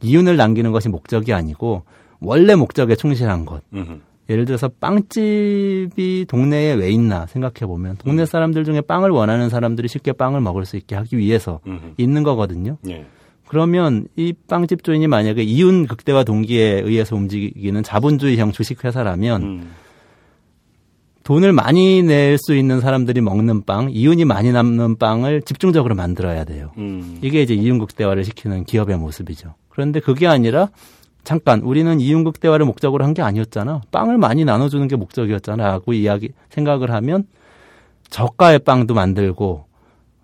[0.00, 1.82] 이윤을 남기는 것이 목적이 아니고
[2.18, 3.62] 원래 목적에 충실한 것.
[3.74, 4.00] 음.
[4.30, 10.12] 예를 들어서 빵집이 동네에 왜 있나 생각해 보면 동네 사람들 중에 빵을 원하는 사람들이 쉽게
[10.12, 11.94] 빵을 먹을 수 있게 하기 위해서 음.
[11.98, 12.78] 있는 거거든요.
[12.88, 13.04] 예.
[13.48, 19.70] 그러면 이 빵집 주인이 만약에 이윤 극대화 동기에 의해서 움직이는 자본주의형 주식회사라면 음.
[21.24, 26.70] 돈을 많이 낼 수 있는 사람들이 먹는 빵, 이윤이 많이 남는 빵을 집중적으로 만들어야 돼요.
[26.78, 27.18] 음.
[27.20, 29.54] 이게 이제 이윤 극대화를 시키는 기업의 모습이죠.
[29.68, 30.70] 그런데 그게 아니라
[31.24, 33.82] 잠깐 우리는 이윤 극 대화를 목적으로 한 게 아니었잖아.
[33.90, 37.24] 빵을 많이 나눠주는 게 목적이었잖아라고 이야기 생각을 하면
[38.08, 39.64] 저가의 빵도 만들고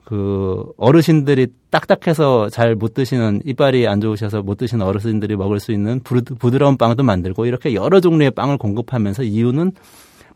[0.04, 6.00] 그 어르신들이 딱딱해서 잘 못 드시는 이빨이 안 좋으셔서 못 드시는 어르신들이 먹을 수 있는
[6.00, 9.72] 부드, 부드러운 빵도 만들고 이렇게 여러 종류의 빵을 공급하면서 이유는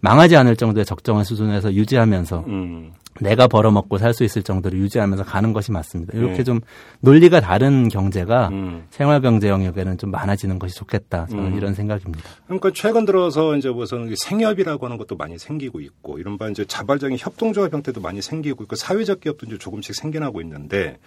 [0.01, 2.93] 망하지 않을 정도의 적정한 수준에서 유지하면서 음.
[3.21, 6.17] 내가 벌어먹고 살 수 있을 정도로 유지하면서 가는 것이 맞습니다.
[6.17, 6.45] 이렇게 네.
[6.45, 6.61] 좀
[7.01, 8.85] 논리가 다른 경제가 음.
[8.91, 11.27] 생활 경제 영역에는 좀 많아지는 것이 좋겠다.
[11.27, 11.57] 저는 음.
[11.57, 12.25] 이런 생각입니다.
[12.47, 17.73] 그러니까 최근 들어서 이제 무슨 생협이라고 하는 것도 많이 생기고 있고 이른바 이제 자발적인 협동조합
[17.73, 20.99] 형태도 많이 생기고 있고 사회적 기업도 이제 조금씩 생겨나고 있는데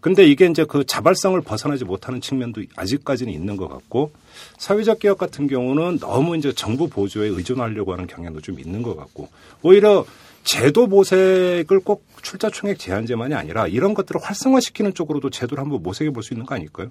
[0.00, 4.12] 근데 이게 이제 그 자발성을 벗어나지 못하는 측면도 아직까지는 있는 것 같고
[4.58, 9.28] 사회적 기업 같은 경우는 너무 이제 정부 보조에 의존하려고 하는 경향도 좀 있는 것 같고
[9.62, 10.04] 오히려
[10.44, 16.22] 제도 모색을 꼭 출자 총액 제한제만이 아니라 이런 것들을 활성화시키는 쪽으로도 제도를 한번 모색해 볼
[16.22, 16.88] 수 있는 거 아닐까요?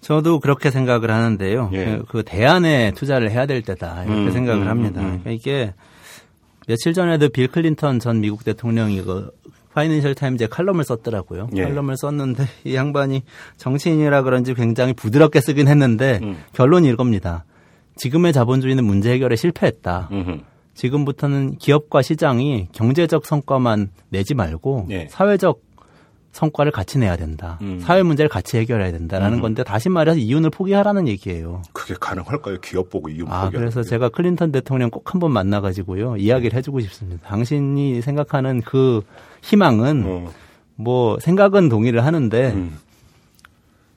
[0.00, 1.70] 저도 그렇게 생각을 하는데요.
[1.74, 1.84] 예.
[1.84, 5.00] 그, 그 대안에 투자를 해야 될 때다 이렇게 음, 생각을 음, 합니다.
[5.00, 5.20] 음, 음.
[5.20, 5.74] 그러니까 이게
[6.66, 9.30] 며칠 전에도 빌 클린턴 전 미국 대통령이 그
[9.72, 11.48] 파이낸셜 타임즈에 칼럼을 썼더라고요.
[11.56, 11.64] 예.
[11.64, 13.22] 칼럼을 썼는데 이 양반이
[13.56, 16.38] 정치인이라 그런지 굉장히 부드럽게 쓰긴 했는데 음.
[16.52, 17.44] 결론이 이겁니다.
[17.96, 20.08] 지금의 자본주의는 문제 해결에 실패했다.
[20.10, 20.38] 음흠.
[20.74, 25.08] 지금부터는 기업과 시장이 경제적 성과만 내지 말고 네.
[25.10, 25.60] 사회적
[26.32, 27.58] 성과를 같이 내야 된다.
[27.62, 27.80] 음.
[27.80, 29.42] 사회 문제를 같이 해결해야 된다라는 음.
[29.42, 31.62] 건데 다시 말해서 이윤을 포기하라는 얘기예요.
[31.72, 32.60] 그게 가능할까요?
[32.60, 33.88] 기업 보고 이윤 아, 포기하는 그래서 게.
[33.88, 36.16] 제가 클린턴 대통령 꼭 한번 만나 가지고요.
[36.16, 37.26] 이야기를 해 주고 싶습니다.
[37.26, 39.02] 당신이 생각하는 그
[39.42, 40.30] 희망은 어.
[40.76, 42.78] 뭐 생각은 동의를 하는데 음.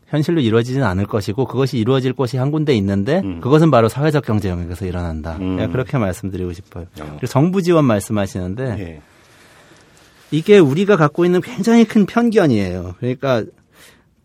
[0.08, 3.42] 현실로 이루어지지는 않을 것이고 그것이 이루어질 곳이 한 군데 있는데 음.
[3.42, 5.38] 그것은 바로 사회적 경제 영역에서 일어난다.
[5.40, 5.72] 음.
[5.72, 6.86] 그렇게 말씀드리고 싶어요.
[7.00, 7.06] 어.
[7.18, 9.02] 그리고 정부 지원 말씀하시는데 예.
[10.34, 12.96] 이게 우리가 갖고 있는 굉장히 큰 편견이에요.
[12.98, 13.44] 그러니까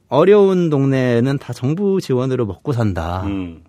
[0.09, 3.25] 어려운 동네는 다 정부 지원으로 먹고 산다.
[3.27, 3.63] 음.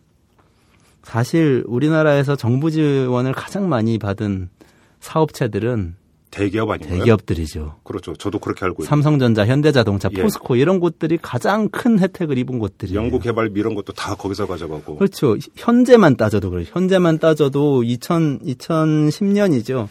[1.03, 4.49] 사실 우리나라에서 정부 지원을 가장 많이 받은
[5.01, 5.95] 사업체들은
[6.31, 6.99] 대기업 아닌가요?
[6.99, 7.75] 대기업들이죠.
[7.83, 8.13] 그렇죠.
[8.13, 8.89] 저도 그렇게 알고 있어요.
[8.89, 10.21] 삼성전자, 현대자동차, 예.
[10.21, 12.97] 포스코 이런 곳들이 가장 큰 혜택을 입은 곳들이에요.
[12.97, 14.95] 연구 개발 이런 것도 다 거기서 가져가고.
[14.95, 15.35] 그렇죠.
[15.57, 16.67] 현재만 따져도 그래요.
[16.69, 19.89] 현재만 따져도 2000 2010년이죠.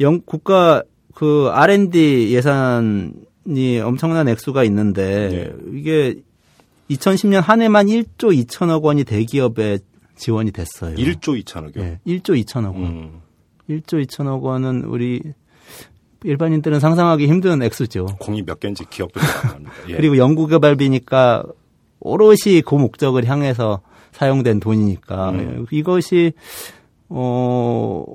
[0.00, 0.82] 영 국가
[1.20, 5.78] 그 R&D 예산이 엄청난 액수가 있는데 예.
[5.78, 6.14] 이게
[6.88, 9.80] 2010년 한 해만 1조 2천억 원이 대기업에
[10.16, 10.96] 지원이 됐어요.
[10.96, 11.76] 1조 2천억이요.
[11.76, 12.84] 예, 1조 2천억 원.
[12.84, 13.20] 음.
[13.68, 15.20] 1조 2천억 원은 우리
[16.24, 18.06] 일반인들은 상상하기 힘든 액수죠.
[18.18, 19.72] 공이 몇 개인지 기업도 가능합니다.
[19.90, 19.96] 예.
[19.96, 21.44] 그리고 연구개발비니까
[22.00, 25.66] 오롯이 그 목적을 향해서 사용된 돈이니까 음.
[25.70, 26.32] 이것이
[27.10, 28.06] 어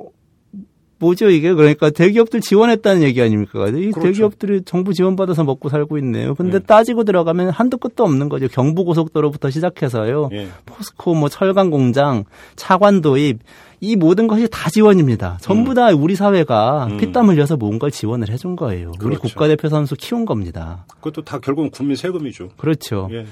[0.98, 3.68] 뭐죠 이게 그러니까 대기업들 지원했다는 얘기 아닙니까?
[3.68, 4.02] 이 그렇죠.
[4.02, 6.36] 대기업들이 정부 지원받아서 먹고 살고 있네요.
[6.36, 6.66] 근데 네.
[6.66, 8.48] 따지고 들어가면 한도 끝도 없는 거죠.
[8.48, 10.30] 경부고속도로부터 시작해서요.
[10.34, 10.48] 예.
[10.66, 12.24] 포스코, 뭐 철강 공장,
[12.56, 13.40] 차관 도입
[13.82, 15.38] 이 모든 것이 다 지원입니다.
[15.42, 16.98] 전부 다 우리 사회가 음.
[16.98, 18.92] 피땀 흘려서 걸 지원을 해준 거예요.
[19.02, 19.22] 우리 그렇죠.
[19.22, 20.86] 국가대표 선수 키운 겁니다.
[20.88, 22.50] 그것도 다 결국은 국민 세금이죠.
[22.58, 23.10] 그렇죠.
[23.12, 23.26] 예.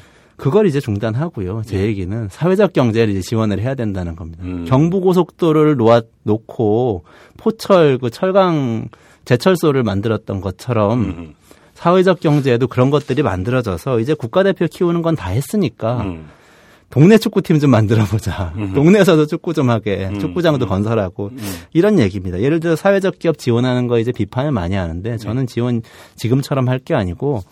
[0.44, 1.62] 그걸 이제 중단하고요.
[1.66, 4.44] 제 얘기는 사회적 경제를 이제 지원을 해야 된다는 겁니다.
[4.44, 4.66] 음.
[4.68, 7.04] 경부고속도로를 놓아 놓고
[7.38, 8.90] 포철 그 철강
[9.26, 11.34] 제철소를 만들었던 것처럼 음.
[11.76, 16.28] 사회적 경제에도 그런 것들이 만들어져서 이제 국가대표 키우는 건 다 했으니까 음.
[16.90, 18.54] 동네 축구팀 좀 만들어 보자.
[18.76, 20.10] 동네에서도 축구 좀 하게.
[20.12, 20.20] 음.
[20.20, 20.70] 축구장도 음.
[20.70, 21.54] 건설하고 음.
[21.74, 22.40] 이런 얘기입니다.
[22.42, 25.82] 예를 들어 사회적 기업 지원하는 거 이제 비판을 많이 하는데 저는 지원
[26.18, 27.44] 지금처럼 할 게 아니고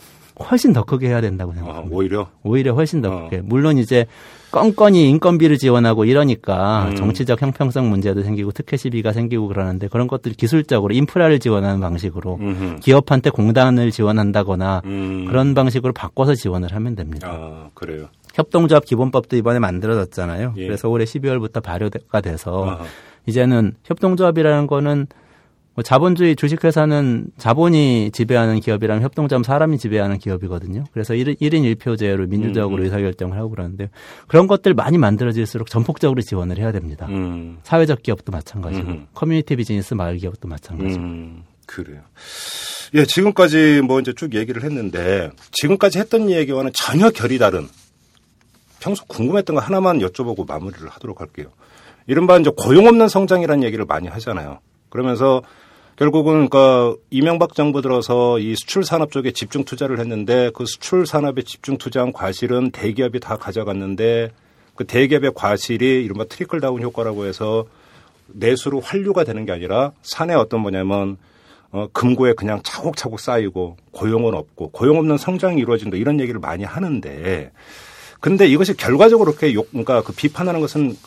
[0.41, 1.95] 훨씬 더 크게 해야 된다고 아, 생각합니다.
[1.95, 3.23] 오히려 오히려 훨씬 더 어.
[3.23, 3.41] 크게.
[3.41, 4.05] 물론 이제
[4.51, 6.95] 껌껌이 인건비를 지원하고 이러니까 음.
[6.95, 12.79] 정치적 형평성 문제도 생기고 특혜 시비가 생기고 그러는데 그런 것들 기술적으로 인프라를 지원하는 방식으로 음흠.
[12.81, 15.25] 기업한테 공단을 지원한다거나 음.
[15.27, 17.29] 그런 방식으로 바꿔서 지원을 하면 됩니다.
[17.31, 18.07] 아 그래요.
[18.33, 20.53] 협동조합 기본법도 이번에 만들어졌잖아요.
[20.57, 20.65] 예.
[20.65, 22.85] 그래서 올해 12월부터 발효가 돼서 아하.
[23.25, 25.20] 이제는 협동조합이라는 거는 뭐
[25.84, 30.84] 자본주의 주식회사는 자본이 지배하는 기업이라면 협동조합은 사람이 지배하는 기업이거든요.
[30.91, 32.84] 그래서 1인, 1인 1표제로 민주적으로 음, 음.
[32.84, 33.89] 의사결정을 하고 그러는데
[34.28, 37.07] 그런 것들 많이 만들어질수록 전폭적으로 지원을 해야 됩니다.
[37.09, 37.59] 음.
[37.63, 39.07] 사회적 기업도 마찬가지고 음.
[39.13, 41.01] community business 마을 기업도 마찬가지고.
[41.01, 42.01] 음, 그래요.
[42.93, 47.69] 예, 지금까지 뭐 이제 쭉 얘기를 했는데 지금까지 했던 얘기와는 전혀 결이 다른
[48.82, 51.47] 평소 궁금했던 거 하나만 여쭤보고 마무리를 하도록 할게요.
[52.07, 54.59] 이른바 이제 고용 없는 성장이라는 얘기를 많이 하잖아요.
[54.91, 55.41] 그러면서
[55.95, 61.41] 결국은 그러니까 이명박 정부 들어서 이 수출 산업 쪽에 집중 투자를 했는데 그 수출 산업에
[61.41, 64.31] 집중 투자한 과실은 대기업이 다 가져갔는데
[64.75, 67.65] 그 대기업의 과실이 이른바 트리클 다운 효과라고 해서
[68.27, 71.17] 내수로 환류가 되는 게 아니라 산에 어떤 뭐냐면
[71.71, 77.51] 어, 금고에 그냥 차곡차곡 쌓이고 고용은 없고 고용 없는 성장이 이루어진다 이런 얘기를 많이 하는데
[78.19, 80.97] 근데 이것이 결과적으로 그렇게 욕, 그러니까 그 비판하는 것은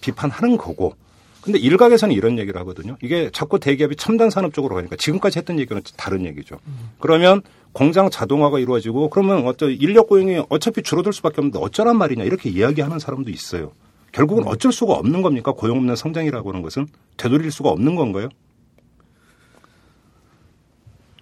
[0.00, 0.94] 비판하는 거고
[1.42, 2.96] 근데 일각에서는 이런 얘기를 하거든요.
[3.02, 6.58] 이게 자꾸 대기업이 첨단 산업 쪽으로 가니까 지금까지 했던 얘기는 다른 얘기죠.
[7.00, 12.48] 그러면 공장 자동화가 이루어지고 그러면 어떤 인력 고용이 어차피 줄어들 수밖에 없는데 어쩌란 말이냐 이렇게
[12.48, 13.72] 이야기하는 사람도 있어요.
[14.12, 15.52] 결국은 어쩔 수가 없는 겁니까?
[15.52, 16.86] 고용 없는 성장이라고 하는 것은
[17.16, 18.28] 되돌릴 수가 없는 건가요?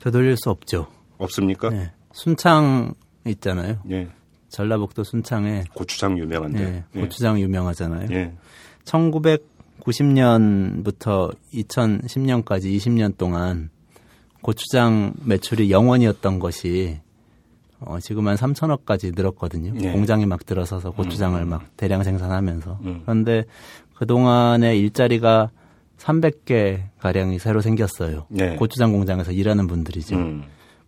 [0.01, 0.89] 되돌릴 수 없죠.
[1.19, 1.71] 없습니까?
[1.71, 1.93] 네.
[2.13, 2.95] 순창
[3.27, 3.79] 있잖아요.
[3.91, 4.09] 예.
[4.49, 6.85] 전라북도 순창에 고추장 유명한데.
[6.93, 8.09] 네, 고추장 유명하잖아요.
[8.11, 8.33] 예.
[9.81, 13.71] 1990년부터 2010년까지 20년 동안
[14.43, 17.01] 고추장 매출이 0원이었던 것이
[17.81, 19.73] 어, 지금 한 3천억까지 늘었거든요.
[19.75, 19.93] 네.
[19.93, 22.79] 공장이 막 들어서서 고추장을 막 대량 생산하면서.
[22.83, 23.01] 음.
[23.03, 23.45] 그런데
[23.95, 25.51] 그동안에 일자리가
[25.97, 28.27] 300개 가량이 새로 생겼어요.
[28.29, 28.57] 네.
[28.57, 30.17] 고추장 공장에서 일하는 분들이죠.
[30.17, 30.45] 음.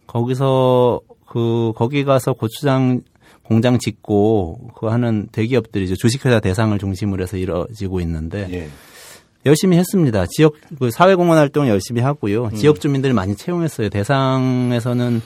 [0.07, 3.01] 거기서 그 거기 가서 고추장
[3.43, 5.97] 공장 짓고 그 하는 대기업들이죠.
[5.97, 8.69] 주식회사 대상을 중심으로 해서 이루어지고 있는데 예.
[9.45, 10.27] 열심히 했습니다.
[10.27, 12.45] 지역 그 사회공헌 활동 열심히 하고요.
[12.45, 12.55] 음.
[12.55, 13.89] 지역 주민들 많이 채용했어요.
[13.89, 15.21] 대상에서는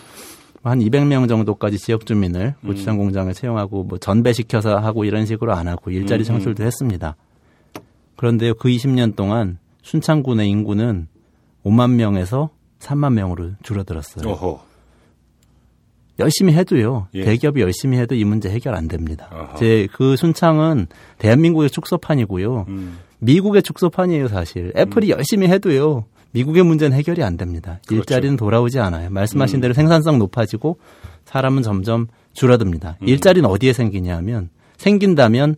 [0.63, 2.67] 한 200명 정도까지 지역 주민을 음.
[2.67, 7.15] 고추장 공장에 채용하고 뭐 전배시켜서 하고 이런 식으로 안 하고 일자리 음, 창출도 했습니다.
[8.17, 11.07] 그런데요, 그 20년 동안 순창군의 인구는
[11.65, 12.51] 5만 명에서
[12.81, 14.29] 3만 명으로 줄어들었어요.
[14.29, 14.66] 어허.
[16.19, 17.09] 열심히 해도요.
[17.15, 17.25] 예.
[17.25, 19.29] 대기업이 열심히 해도 이 문제 해결 안 됩니다.
[19.31, 19.57] 아하.
[19.57, 20.87] 제 그 순창은
[21.19, 22.65] 대한민국의 축소판이고요.
[22.69, 22.99] 음.
[23.19, 24.73] 미국의 축소판이에요, 사실.
[24.77, 26.05] 애플이 열심히 해도요.
[26.33, 27.81] 미국의 문제는 해결이 안 됩니다.
[27.87, 28.01] 그렇죠.
[28.01, 29.09] 일자리는 돌아오지 않아요.
[29.11, 29.61] 말씀하신 음.
[29.63, 30.79] 대로 생산성 높아지고
[31.25, 32.99] 사람은 점점 줄어듭니다.
[33.03, 33.09] 음.
[33.09, 35.57] 일자리는 어디에 생기냐 하면 생긴다면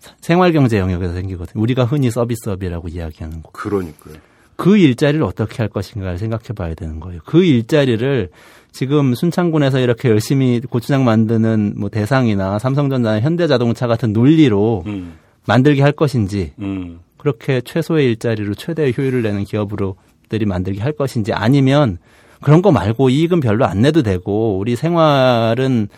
[0.00, 1.62] 사- 생활경제 영역에서 생기거든요.
[1.62, 3.50] 우리가 흔히 서비스업이라고 이야기하는 거.
[3.52, 4.14] 그러니까요.
[4.62, 7.20] 그 일자리를 어떻게 할 것인가를 생각해 봐야 되는 거예요.
[7.26, 8.28] 그 일자리를
[8.70, 15.14] 지금 순창군에서 이렇게 열심히 고추장 만드는 뭐 대상이나 삼성전자나 현대자동차 같은 논리로 음.
[15.48, 17.00] 만들게 할 것인지 음.
[17.18, 21.98] 그렇게 최소의 일자리로 최대의 효율을 내는 기업으로들이 만들게 할 것인지 아니면
[22.40, 25.88] 그런 거 말고 이익은 별로 안 내도 되고 우리 생활은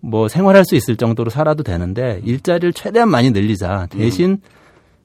[0.00, 3.88] 뭐 생활할 수 있을 정도로 살아도 되는데 일자리를 최대한 많이 늘리자.
[3.90, 4.38] 대신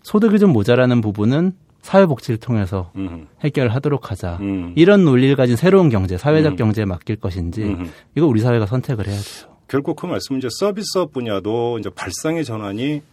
[0.01, 3.27] 소득이 좀 모자라는 부분은 사회복지를 통해서 음.
[3.43, 4.37] 해결하도록 하자.
[4.41, 4.73] 음.
[4.75, 6.55] 이런 논리를 가진 새로운 경제, 사회적 음.
[6.55, 7.91] 경제에 맡길 것인지 음.
[8.15, 9.55] 이거 우리 사회가 선택을 해야 돼요.
[9.67, 13.03] 결국 그 말씀은 이제 서비스업 분야도 이제 발상의 전환이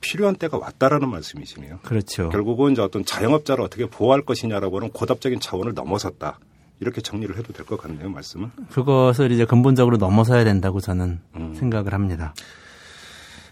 [0.00, 1.80] 필요한 때가 왔다라는 말씀이시네요.
[1.82, 2.28] 그렇죠.
[2.28, 6.38] 결국은 이제 어떤 자영업자를 어떻게 보호할 것이냐라고 하는 고답적인 차원을 넘어섰다.
[6.78, 8.50] 이렇게 정리를 해도 될 것 같네요, 말씀은.
[8.70, 11.54] 그것을 이제 근본적으로 넘어서야 된다고 저는 음.
[11.58, 12.32] 생각을 합니다.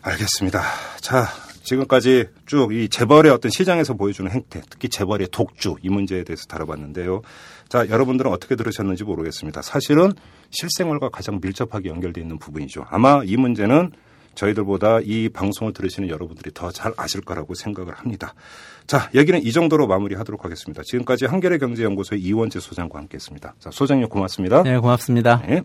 [0.02, 0.62] 알겠습니다.
[1.00, 1.26] 자,
[1.68, 7.22] 지금까지 쭉 이 재벌의 어떤 시장에서 보여주는 행태, 특히 재벌의 독주 이 문제에 대해서 다뤄봤는데요.
[7.68, 9.62] 자, 여러분들은 어떻게 들으셨는지 모르겠습니다.
[9.62, 10.12] 사실은
[10.50, 12.84] 실생활과 가장 밀접하게 연결되어 있는 부분이죠.
[12.88, 13.92] 아마 이 문제는
[14.34, 18.34] 저희들보다 이 방송을 들으시는 여러분들이 더 잘 아실 거라고 생각을 합니다.
[18.86, 20.82] 자, 여기는 이 정도로 마무리하도록 하겠습니다.
[20.84, 23.54] 지금까지 한겨레 경제연구소의 이원재 소장과 함께했습니다.
[23.58, 24.62] 자, 소장님 고맙습니다.
[24.62, 25.42] 네, 고맙습니다.
[25.46, 25.62] 네.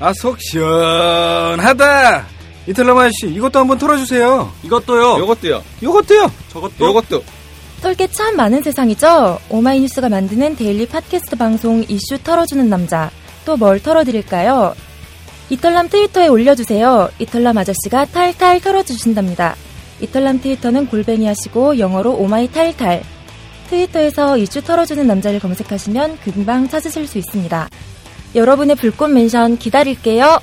[0.00, 2.26] 아, 속 시원하다.
[2.66, 4.50] 이털남 아저씨, 이것도 한번 털어주세요.
[4.64, 5.18] 이것도요.
[5.18, 5.62] 요것도요.
[5.82, 6.32] 요것도요.
[6.52, 6.86] 저것도.
[6.86, 7.22] 요것도.
[7.82, 9.38] 털게 참 많은 세상이죠?
[9.48, 13.10] 오마이뉴스가 만드는 daily 팟캐스트 방송 이슈 털어주는 남자.
[13.44, 14.74] 또 뭘 털어드릴까요?
[15.48, 17.10] 이털남 트위터에 올려주세요.
[17.18, 19.56] 이털남 아저씨가 탈탈 털어주신답니다.
[20.00, 23.02] 이털남 트위터는 골뱅이 하시고 영어로 오마이 탈탈.
[23.70, 27.68] 트위터에서 이슈 털어주는 남자를 검색하시면 금방 찾으실 수 있습니다.
[28.34, 30.38] 여러분의 불꽃 mention 기다릴게요.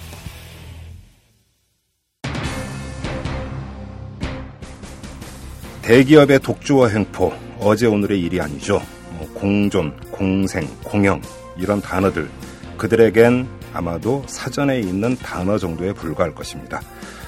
[5.82, 8.82] 대기업의 독주와 횡포 어제 오늘의 일이 아니죠.
[9.12, 11.22] 뭐 공존, 공생, 공영
[11.58, 12.30] 이런 단어들
[12.78, 16.82] 그들에겐 아마도 사전에 있는 단어 정도에 불과할 것입니다.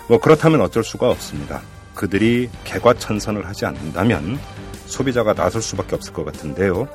[0.10, 1.62] 뭐 그렇다면 어쩔 수가 없습니다.
[1.95, 4.38] 그들이 개과천선을 하지 않는다면
[4.88, 6.88] 소비자가 나설 수밖에 없을 것 같은데요.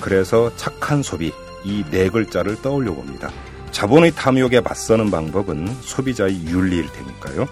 [0.00, 1.30] 그래서 착한 소비
[1.64, 3.30] 이 네 글자를 떠올려 봅니다.
[3.70, 7.48] 자본의 탐욕에 맞서는 방법은 소비자의 윤리일 테니까요.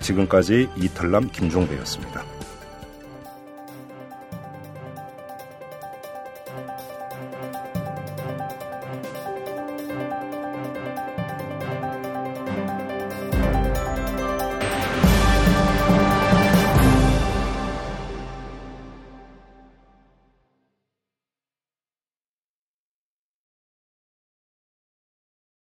[0.00, 2.22] 지금까지 이털남 김종배였습니다.